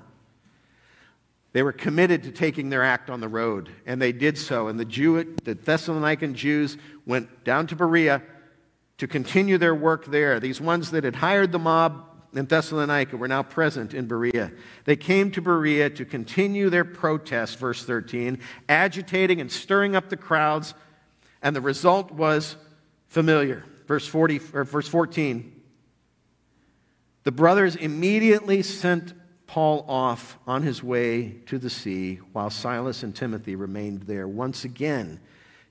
[1.53, 4.67] They were committed to taking their act on the road, and they did so.
[4.67, 8.21] And the, Jew, the Thessalonican Jews went down to Berea
[8.99, 10.41] to continue their work there.
[10.41, 12.05] These ones that had hired the mob
[12.35, 14.53] in Thessalonica were now present in Berea.
[14.85, 20.17] They came to Berea to continue their protest, verse 13, agitating and stirring up the
[20.17, 20.75] crowds,
[21.43, 22.57] and the result was
[23.07, 23.65] familiar.
[23.87, 25.53] Verse, 40, or verse 14.
[27.23, 29.15] The brothers immediately sent
[29.47, 34.65] Paul off on his way to the sea, while Silas and Timothy remained there, once
[34.65, 35.21] again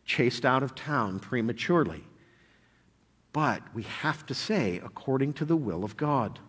[0.06, 2.04] chased out of town prematurely
[3.36, 6.40] but we have to say, according to the will of God.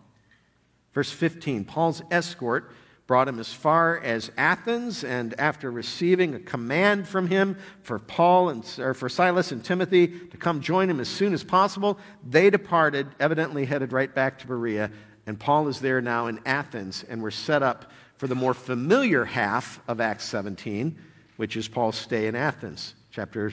[0.93, 2.71] Verse 15 Paul's escort
[3.07, 8.47] brought him as far as Athens, and after receiving a command from him for Paul
[8.47, 12.49] and or for Silas and Timothy to come join him as soon as possible, they
[12.49, 14.89] departed, evidently headed right back to Berea,
[15.25, 19.25] and Paul is there now in Athens, and we're set up for the more familiar
[19.25, 20.97] half of Acts 17,
[21.35, 23.51] which is Paul's stay in Athens, chapter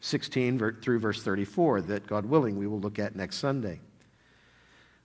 [0.00, 3.80] 16 through verse 34 that, God willing, we will look at next Sunday.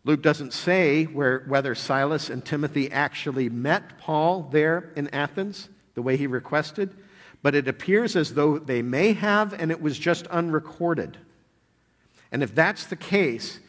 [0.05, 6.01] Luke doesn't say where, whether Silas and Timothy actually met Paul there in Athens the
[6.01, 6.95] way he requested,
[7.41, 11.17] but it appears as though they may have and it was just unrecorded.
[12.31, 13.59] And if that's the case,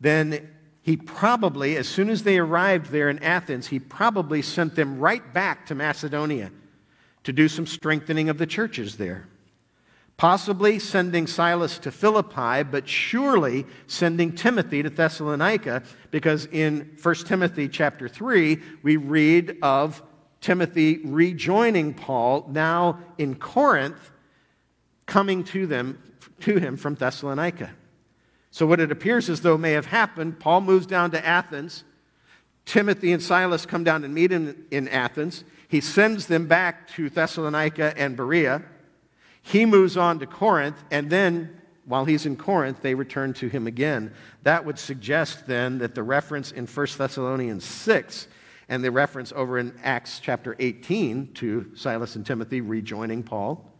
[0.00, 0.48] then
[0.82, 5.32] he probably, as soon as they arrived there in Athens, he probably sent them right
[5.32, 6.50] back to Macedonia
[7.24, 9.28] to do some strengthening of the churches there
[10.18, 17.68] possibly sending Silas to Philippi, but surely sending Timothy to Thessalonica, because in 1 Timothy
[17.68, 20.02] chapter 3, we read of
[20.40, 24.10] Timothy rejoining Paul now in Corinth,
[25.06, 26.02] coming to them
[26.40, 27.70] to him from Thessalonica.
[28.50, 31.84] So what it appears as though may have happened, Paul moves down to Athens.
[32.66, 35.44] Timothy and Silas come down and meet in, in Athens.
[35.68, 38.64] He sends them back to Thessalonica and Berea.
[39.48, 43.66] He moves on to Corinth, and then while he's in Corinth, they return to him
[43.66, 44.12] again.
[44.42, 48.28] That would suggest then that the reference in 1 Thessalonians 6
[48.68, 53.72] and the reference over in Acts chapter 18 to Silas and Timothy rejoining Paul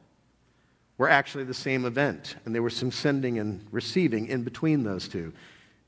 [0.96, 2.36] were actually the same event.
[2.46, 5.34] And there was some sending and receiving in between those two.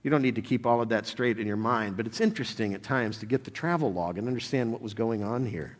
[0.02, 2.74] You don't need to keep all of that straight in your mind, but it's interesting
[2.74, 5.78] at times to get the travel log and understand what was going on here.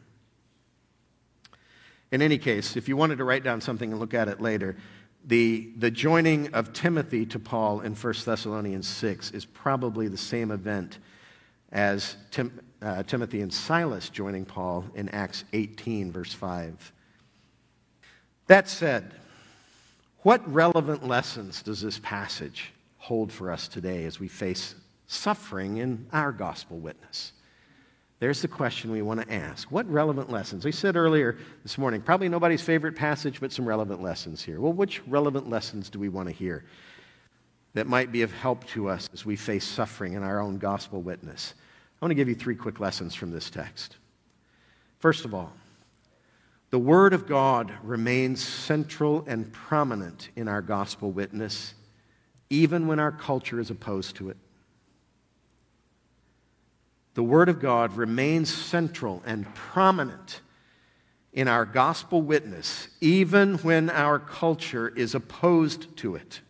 [2.13, 4.77] In any case, if you wanted to write down something and look at it later,
[5.25, 10.51] the, the joining of Timothy to Paul in 1 Thessalonians 6 is probably the same
[10.51, 10.99] event
[11.71, 16.93] as Tim, uh, Timothy and Silas joining Paul in Acts 18, verse 5.
[18.49, 19.13] That said,
[20.23, 24.75] what relevant lessons does this passage hold for us today as we face
[25.07, 27.33] suffering in our gospel witness?
[28.21, 29.73] There's the question we want to ask.
[29.73, 30.66] What relevant lessons?
[30.66, 34.61] We said earlier this morning, probably nobody's favorite passage, but some relevant lessons here.
[34.61, 36.64] Well, which relevant lessons do we want to hear
[37.73, 41.01] that might be of help to us as we face suffering in our own gospel
[41.01, 41.55] witness?
[42.01, 43.97] I want to give you three quick lessons from this text.
[44.99, 45.55] First of all,
[46.68, 51.73] the Word of God remains central and prominent in our gospel witness,
[52.51, 54.37] even when our culture is opposed to it
[57.15, 60.41] the Word of God remains central and prominent
[61.33, 66.41] in our gospel witness, even when our culture is opposed to it.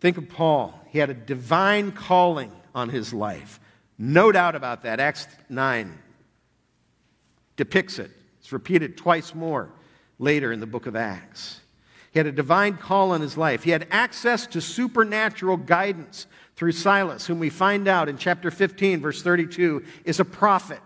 [0.00, 0.78] Think of Paul.
[0.88, 3.58] He had a divine calling on his life.
[3.98, 5.00] No doubt about that.
[5.00, 5.98] Acts 9
[7.56, 8.10] depicts it.
[8.38, 9.70] It's repeated twice more
[10.18, 11.60] later in the book of Acts.
[12.12, 13.64] He had a divine call on his life.
[13.64, 16.26] He had access to supernatural guidance
[16.58, 20.82] through Silas, whom we find out in chapter 15, verse 32, is a prophet.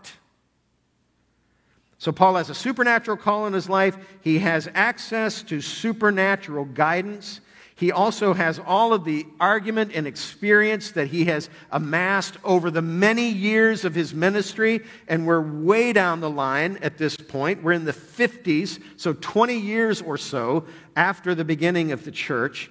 [1.97, 3.97] So, Paul has a supernatural call in his life.
[4.21, 7.41] He has access to supernatural guidance.
[7.75, 12.83] He also has all of the argument and experience that he has amassed over the
[12.83, 14.83] many years of his ministry.
[15.09, 17.63] And we're way down the line at this point.
[17.63, 22.71] We're in the 50s, so 20 years or so after the beginning of the church.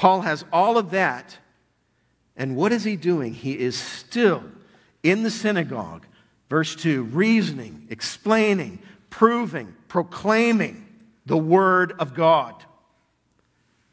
[0.00, 1.36] Paul has all of that.
[2.34, 3.34] And what is he doing?
[3.34, 4.42] He is still
[5.02, 6.06] in the synagogue,
[6.48, 8.78] verse 2, reasoning, explaining,
[9.10, 10.86] proving, proclaiming
[11.26, 12.54] the Word of God.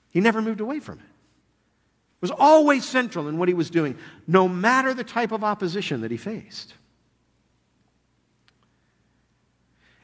[0.09, 1.01] He never moved away from it.
[1.01, 5.99] It was always central in what he was doing, no matter the type of opposition
[5.99, 6.73] that he faced.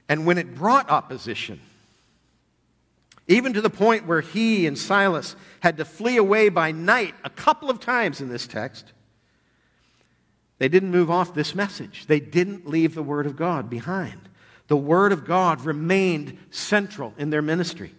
[0.10, 1.62] And when it brought opposition,
[3.28, 7.30] even to the point where he and Silas had to flee away by night a
[7.30, 8.92] couple of times in this text.
[10.60, 12.06] They didn't move off this message.
[12.06, 14.30] They didn't leave the Word of God behind.
[14.68, 17.94] The Word of God remained central in their ministry.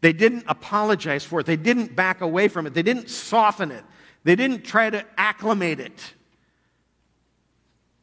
[0.00, 1.46] They didn't apologize for it.
[1.46, 2.74] They didn't back away from it.
[2.74, 3.84] They didn't soften it.
[4.22, 6.14] They didn't try to acclimate it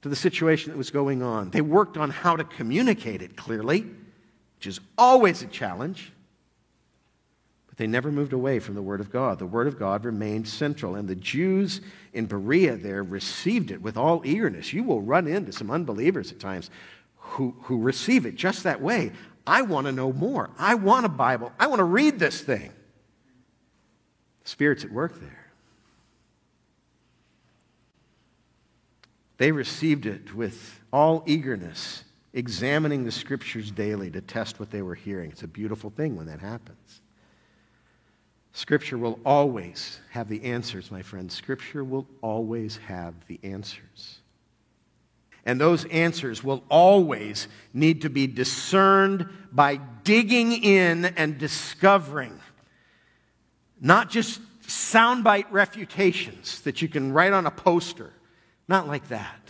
[0.01, 1.51] to the situation that was going on.
[1.51, 3.85] They worked on how to communicate it clearly,
[4.57, 6.11] which is always a challenge.
[7.71, 9.39] But they never moved away from the Word of God.
[9.39, 10.95] The Word of God remained central.
[10.95, 11.79] And the Jews
[12.11, 14.73] in Berea there received it with all eagerness.
[14.73, 16.69] You will run into some unbelievers at times
[17.15, 19.13] who, who receive it just that way.
[19.47, 20.49] I want to know more.
[20.59, 21.53] I want a Bible.
[21.57, 22.73] I want to read this thing.
[24.43, 25.47] The Spirit's at work there.
[29.37, 32.03] They received it with all eagerness,
[32.33, 35.31] examining the scriptures daily to test what they were hearing.
[35.31, 37.01] It's a beautiful thing when that happens.
[38.61, 41.33] Scripture will always have the answers, my friends.
[41.33, 44.19] Scripture will always have the answers.
[45.47, 52.39] And those answers will always need to be discerned by digging in and discovering.
[53.79, 58.13] Not just soundbite refutations that you can write on a poster.
[58.67, 59.41] Not like that.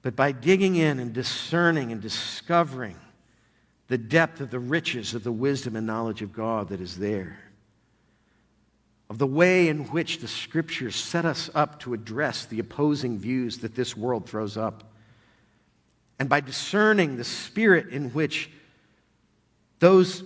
[0.00, 2.96] But by digging in and discerning and discovering
[3.88, 7.38] the depth of the riches of the wisdom and knowledge of God that is there,
[9.10, 13.58] of the way in which the scriptures set us up to address the opposing views
[13.58, 14.92] that this world throws up,
[16.18, 18.50] and by discerning the spirit in which
[19.78, 20.22] those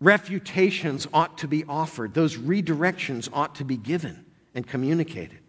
[0.00, 5.39] refutations ought to be offered, those redirections ought to be given and communicated.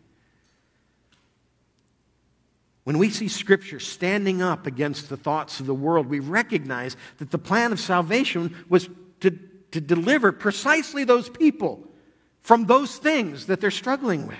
[2.83, 7.31] When we see Scripture standing up against the thoughts of the world, we recognize that
[7.31, 9.31] the plan of salvation was to,
[9.71, 11.87] to deliver precisely those people
[12.39, 14.37] from those things that they're struggling with.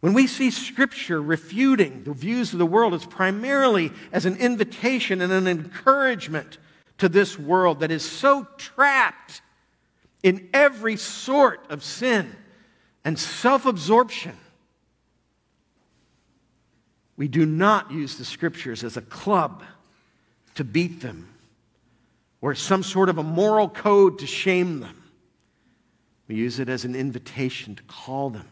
[0.00, 5.20] When we see Scripture refuting the views of the world, it's primarily as an invitation
[5.20, 6.58] and an encouragement
[6.98, 9.42] to this world that is so trapped
[10.24, 12.34] in every sort of sin
[13.04, 14.36] and self absorption.
[17.16, 19.62] We do not use the Scriptures as a club
[20.54, 21.28] to beat them
[22.40, 25.02] or some sort of a moral code to shame them.
[26.28, 28.48] We use it as an invitation to call them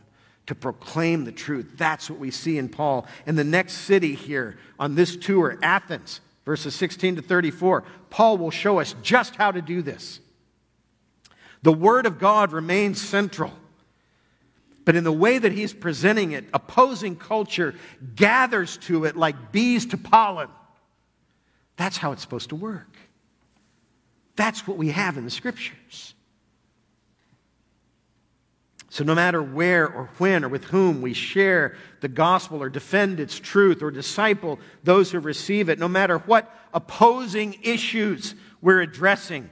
[0.50, 1.74] to proclaim the truth.
[1.76, 3.06] That's what we see in Paul.
[3.24, 8.50] In the next city here on this tour, Athens, verses 16 to 34, Paul will
[8.50, 10.18] show us just how to do this.
[11.62, 13.52] The Word of God remains central.
[14.84, 17.74] But in the way that he's presenting it, opposing culture
[18.14, 20.48] gathers to it like bees to pollen.
[21.76, 22.96] That's how it's supposed to work.
[24.36, 26.14] That's what we have in the scriptures.
[28.92, 33.20] So, no matter where or when or with whom we share the gospel or defend
[33.20, 39.48] its truth or disciple those who receive it, no matter what opposing issues we're addressing,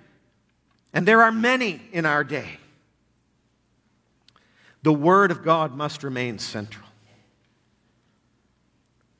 [0.92, 2.58] and there are many in our day,
[4.82, 6.86] the Word of God must remain central.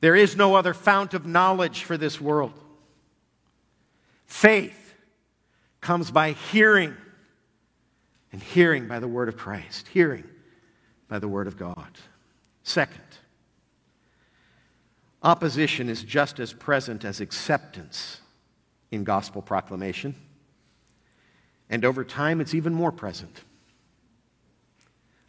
[0.01, 2.53] There is no other fount of knowledge for this world.
[4.25, 4.93] Faith
[5.81, 6.95] comes by hearing
[8.31, 10.23] and hearing by the word of Christ, hearing
[11.07, 11.89] by the word of God.
[12.63, 13.01] Second,
[15.23, 18.21] opposition is just as present as acceptance
[18.91, 20.15] in gospel proclamation,
[21.69, 23.41] and over time it's even more present.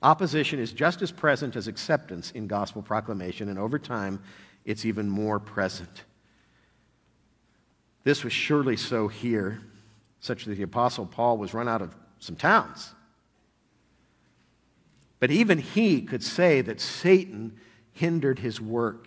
[0.03, 4.23] Opposition is just as present as acceptance in gospel proclamation, and over time
[4.65, 6.05] it's even more present.
[8.03, 9.61] This was surely so here,
[10.21, 12.95] such that the Apostle Paul was run out of some towns.
[15.19, 17.59] But even he could say that Satan
[17.93, 19.07] hindered his work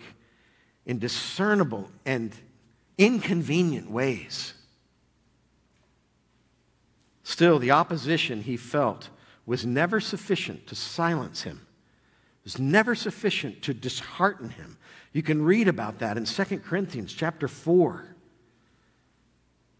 [0.86, 2.32] in discernible and
[2.96, 4.54] inconvenient ways.
[7.24, 9.08] Still, the opposition he felt
[9.46, 11.60] was never sufficient to silence him.
[12.40, 14.76] It was never sufficient to dishearten him.
[15.12, 18.04] You can read about that in 2 Corinthians chapter 4.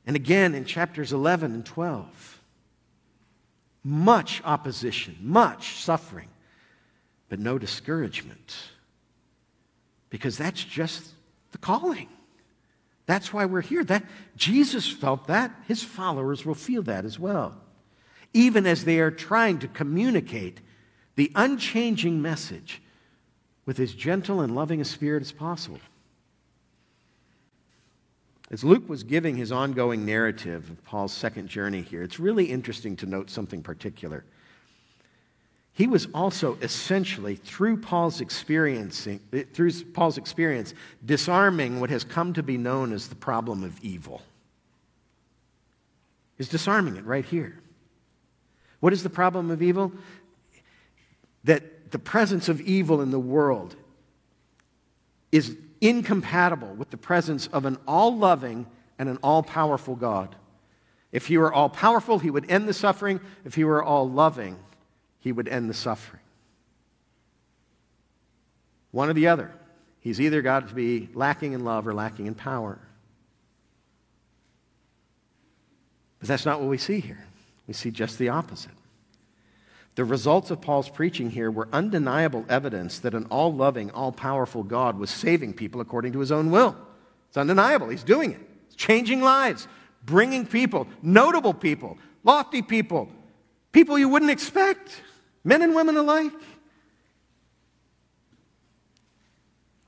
[0.06, 2.40] And again in chapters 11 and 12
[3.84, 6.28] much opposition, much suffering,
[7.28, 8.56] but no discouragement.
[10.08, 11.10] Because that's just
[11.52, 12.08] the calling.
[13.06, 13.84] That's why we're here.
[13.84, 14.04] That
[14.36, 17.54] Jesus felt that, his followers will feel that as well.
[18.34, 20.60] Even as they are trying to communicate
[21.16, 22.82] the unchanging message
[23.64, 25.80] with as gentle and loving a spirit as possible.
[28.50, 32.94] As Luke was giving his ongoing narrative of Paul's second journey here, it's really interesting
[32.96, 34.24] to note something particular.
[35.72, 39.20] He was also essentially, through Paul's experiencing,
[39.52, 40.74] through Paul's experience,
[41.04, 44.22] disarming what has come to be known as the problem of evil.
[46.36, 47.58] He's disarming it right here.
[48.84, 49.94] What is the problem of evil?
[51.44, 53.76] That the presence of evil in the world
[55.32, 58.66] is incompatible with the presence of an all loving
[58.98, 60.36] and an all powerful God.
[61.12, 63.20] If he were all powerful, he would end the suffering.
[63.46, 64.58] If he were all loving,
[65.18, 66.20] he would end the suffering.
[68.90, 69.50] One or the other.
[70.00, 72.78] He's either got to be lacking in love or lacking in power.
[76.18, 77.24] But that's not what we see here.
[77.66, 78.72] We see just the opposite.
[79.94, 84.64] The results of Paul's preaching here were undeniable evidence that an all loving, all powerful
[84.64, 86.76] God was saving people according to his own will.
[87.28, 87.88] It's undeniable.
[87.88, 88.40] He's doing it.
[88.66, 89.68] It's changing lives,
[90.04, 93.08] bringing people, notable people, lofty people,
[93.70, 95.00] people you wouldn't expect,
[95.44, 96.32] men and women alike.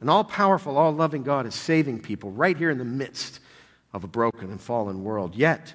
[0.00, 3.40] An all powerful, all loving God is saving people right here in the midst
[3.92, 5.34] of a broken and fallen world.
[5.34, 5.74] Yet,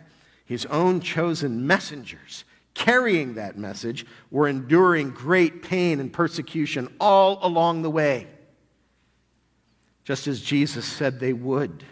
[0.51, 2.43] his own chosen messengers
[2.73, 8.27] carrying that message were enduring great pain and persecution all along the way,
[10.03, 11.85] just as Jesus said they would.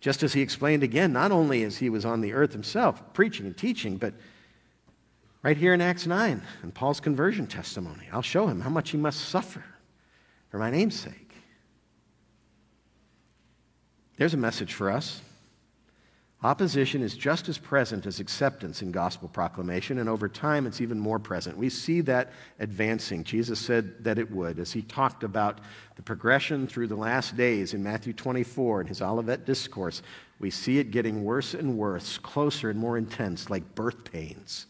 [0.00, 3.46] Just as he explained again, not only as he was on the earth himself preaching
[3.46, 4.12] and teaching, but
[5.44, 8.08] right here in Acts 9 in Paul's conversion testimony.
[8.12, 9.62] I'll show him how much he must suffer
[10.48, 11.34] for my name's sake.
[14.16, 15.20] There's a message for us.
[16.42, 20.98] Opposition is just as present as acceptance in gospel proclamation, and over time it's even
[20.98, 21.56] more present.
[21.56, 22.30] We see that
[22.60, 23.24] advancing.
[23.24, 25.60] Jesus said that it would as he talked about
[25.96, 30.02] the progression through the last days in Matthew 24 in his Olivet Discourse.
[30.38, 34.66] We see it getting worse and worse, closer and more intense, like birth pains.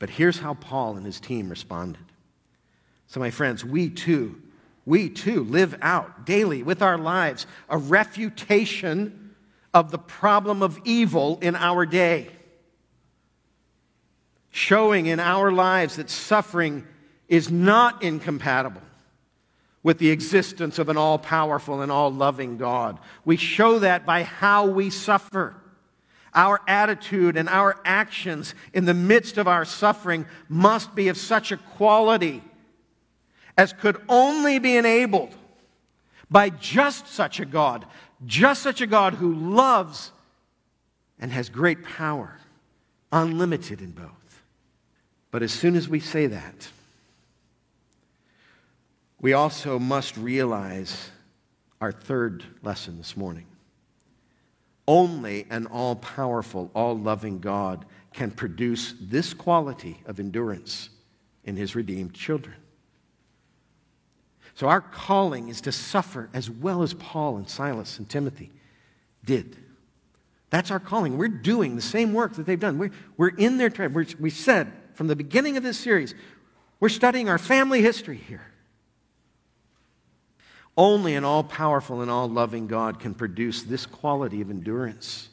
[0.00, 2.02] But here's how Paul and his team responded.
[3.06, 4.42] So, my friends, we too
[4.86, 9.34] we too live out daily with our lives a refutation
[9.74, 12.30] of the problem of evil in our day.
[14.50, 16.86] Showing in our lives that suffering
[17.28, 18.80] is not incompatible
[19.82, 22.98] with the existence of an all powerful and all loving God.
[23.24, 25.56] We show that by how we suffer.
[26.32, 31.50] Our attitude and our actions in the midst of our suffering must be of such
[31.50, 32.42] a quality
[33.56, 35.34] as could only be enabled
[36.30, 37.86] by just such a God,
[38.24, 40.12] just such a God who loves
[41.18, 42.38] and has great power,
[43.12, 44.42] unlimited in both.
[45.30, 46.68] But as soon as we say that,
[49.20, 51.10] we also must realize
[51.80, 53.46] our third lesson this morning.
[54.88, 60.90] Only an all powerful, all loving God can produce this quality of endurance
[61.44, 62.56] in his redeemed children.
[64.56, 68.50] So our calling is to suffer as well as Paul and Silas and Timothy
[69.22, 69.58] did.
[70.48, 71.18] That's our calling.
[71.18, 72.78] We're doing the same work that they've done.
[72.78, 73.94] We're, we're in their tribe.
[73.94, 76.14] We're, we said from the beginning of this series,
[76.80, 78.46] we're studying our family history here.
[80.74, 85.28] Only an all powerful and all loving God can produce this quality of endurance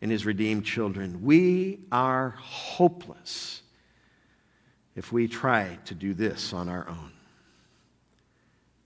[0.00, 1.22] in his redeemed children.
[1.22, 3.60] We are hopeless
[4.96, 7.13] if we try to do this on our own.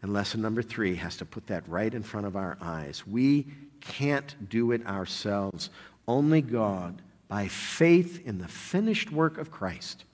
[0.03, 3.07] And lesson number three has to put that right in front of our eyes.
[3.07, 3.47] We
[3.81, 5.71] can't do it ourselves.
[6.07, 10.05] Only God, by faith in the finished work of Christ,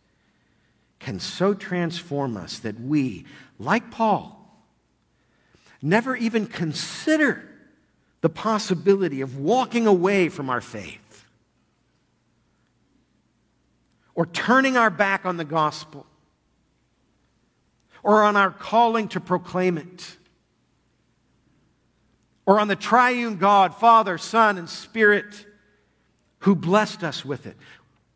[0.99, 3.27] can so transform us that we,
[3.59, 4.41] like Paul,
[5.83, 7.51] never even consider
[8.23, 11.27] the possibility of walking away from our faith
[14.15, 16.07] or turning our back on the gospel
[18.05, 20.17] or on our calling to proclaim it,
[22.47, 25.47] or on the triune God, Father, Son, and Spirit,
[26.41, 27.57] who blessed us with it.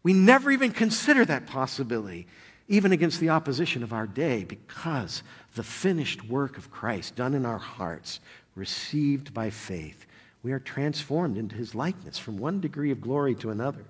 [0.03, 2.27] We never even consider that possibility,
[2.69, 5.23] even against the opposition of our day, because
[5.55, 8.21] the finished work of Christ done in our hearts,
[8.55, 10.05] received by faith,
[10.43, 13.85] we are transformed into his likeness from one degree of glory to another.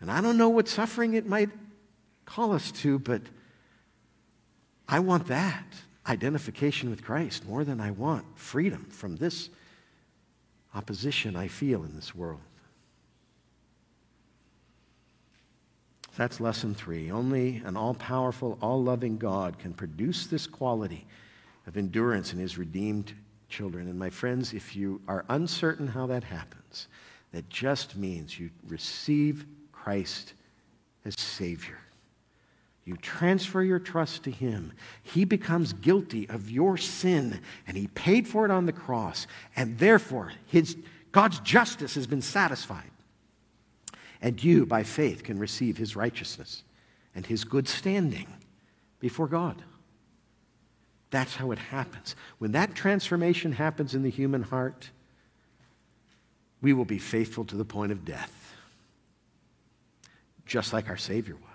[0.00, 1.50] And I don't know what suffering it might
[2.26, 3.22] call us to, but
[4.92, 5.64] I want that
[6.06, 9.48] identification with Christ more than I want freedom from this
[10.74, 12.42] opposition I feel in this world.
[16.14, 17.10] That's lesson three.
[17.10, 21.06] Only an all powerful, all loving God can produce this quality
[21.66, 23.14] of endurance in his redeemed
[23.48, 23.88] children.
[23.88, 26.88] And my friends, if you are uncertain how that happens,
[27.32, 30.34] that just means you receive Christ
[31.06, 31.78] as Savior.
[32.84, 34.72] You transfer your trust to Him.
[35.02, 39.26] He becomes guilty of your sin, and He paid for it on the cross.
[39.54, 40.76] And therefore, his,
[41.12, 42.90] God's justice has been satisfied.
[44.20, 46.64] And you, by faith, can receive His righteousness
[47.14, 48.26] and His good standing
[48.98, 49.62] before God.
[51.10, 52.16] That's how it happens.
[52.38, 54.90] When that transformation happens in the human heart,
[56.62, 58.54] we will be faithful to the point of death,
[60.46, 61.51] just like our Savior was.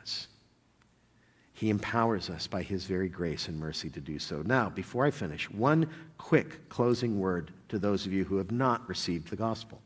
[1.57, 4.43] He empowers us by His very grace and mercy to do so.
[4.43, 5.89] Now, before I finish, one
[6.19, 9.81] quick closing word to those of you who have not received the gospel.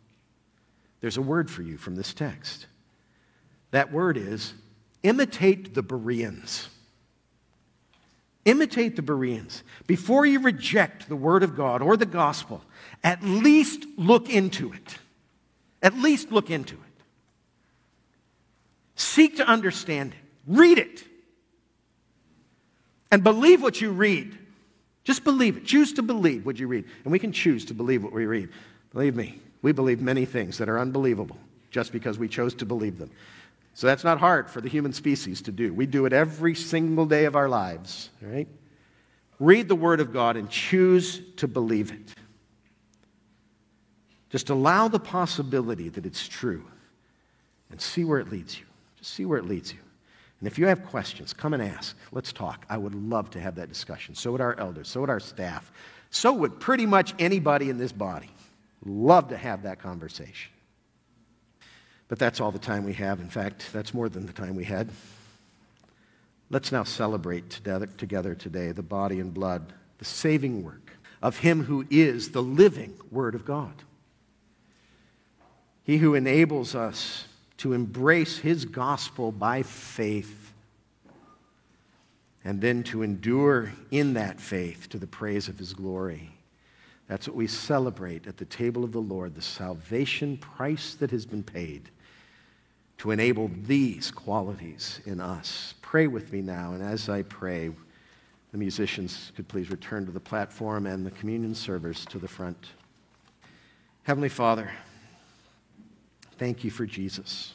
[0.99, 2.67] There's a word for you from this text.
[3.71, 4.53] That word is
[5.01, 6.67] imitate the Bereans.
[8.43, 9.63] Imitate the Bereans.
[9.87, 12.65] Before you reject the Word of God or the gospel,
[13.01, 14.97] at least look into it.
[15.81, 17.03] At least look into it.
[18.97, 20.19] Seek to understand it.
[20.45, 21.05] Read it
[23.11, 24.37] and believe what you read.
[25.03, 25.65] Just believe it.
[25.65, 26.85] Choose to believe what you read.
[27.03, 28.49] And we can choose to believe what we read.
[28.93, 31.37] Believe me, we believe many things that are unbelievable
[31.69, 33.09] just because we chose to believe them.
[33.73, 35.73] So that's not hard for the human species to do.
[35.73, 38.47] We do it every single day of our lives, right?
[39.39, 42.13] Read the Word of God and choose to believe it.
[44.29, 46.65] Just allow the possibility that it's true
[47.69, 48.65] and see where it leads you.
[48.97, 49.79] Just see where it leads you.
[50.41, 51.95] And if you have questions, come and ask.
[52.11, 52.65] Let's talk.
[52.67, 54.15] I would love to have that discussion.
[54.15, 55.71] So would our elders, so would our staff.
[56.09, 58.31] So would pretty much anybody in this body.
[58.83, 60.51] Love to have that conversation.
[62.07, 63.19] But that's all the time we have.
[63.19, 64.89] In fact, that's more than the time we had.
[66.49, 71.85] Let's now celebrate together, today the body and blood, the saving work of Him who
[71.91, 73.83] is the living Word of God.
[75.83, 77.25] He who enables us
[77.61, 80.51] to embrace His gospel by faith
[82.43, 86.31] and then to endure in that faith to the praise of His glory.
[87.07, 91.23] That's what we celebrate at the table of the Lord, the salvation price that has
[91.27, 91.91] been paid
[92.97, 95.75] to enable these qualities in us.
[95.83, 97.69] Pray with me now, and as I pray,
[98.51, 102.69] the musicians could please return to the platform and the communion servers to the front.
[104.01, 104.71] Heavenly Father,
[106.37, 107.53] thank you for Jesus.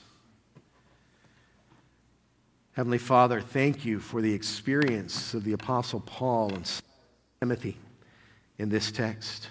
[2.72, 6.70] Heavenly Father, thank you for the experience of the Apostle Paul and
[7.40, 7.78] Timothy
[8.58, 9.48] in this text.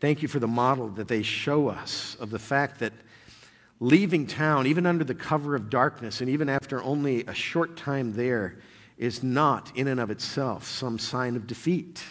[0.00, 2.92] Thank you for the model that they show us of the fact that
[3.80, 8.12] leaving town, even under the cover of darkness, and even after only a short time
[8.12, 8.58] there,
[8.96, 12.02] is not in and of itself some sign of defeat,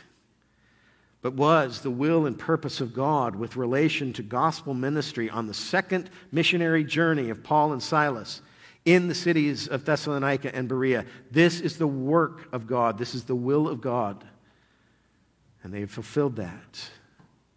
[1.23, 5.53] but was the will and purpose of God with relation to gospel ministry on the
[5.53, 8.41] second missionary journey of Paul and Silas
[8.83, 11.05] in the cities of Thessalonica and Berea.
[11.31, 14.25] This is the work of God, this is the will of God.
[15.63, 16.89] And they have fulfilled that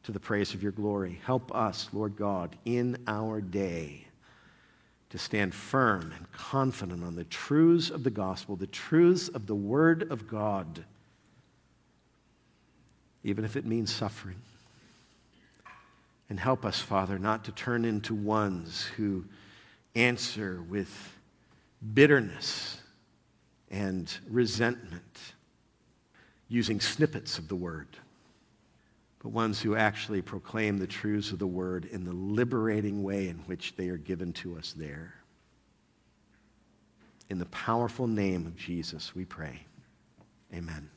[0.05, 1.21] to the praise of your glory.
[1.25, 4.07] Help us, Lord God, in our day
[5.11, 9.57] to stand firm and confident on the truths of the gospel, the truths of the
[9.57, 10.85] Word of God,
[13.27, 14.41] even if it means suffering.
[16.29, 19.25] And help us, Father, not to turn into ones who
[19.95, 21.19] answer with
[21.95, 22.81] bitterness
[23.71, 25.35] and resentment
[26.49, 27.89] using snippets of the Word
[29.27, 33.39] but ones who actually proclaim the truths of the word in the liberating way in
[33.47, 35.15] which they are given to us there.
[37.29, 39.67] In the powerful name of Jesus, we pray.
[40.55, 40.89] Amen.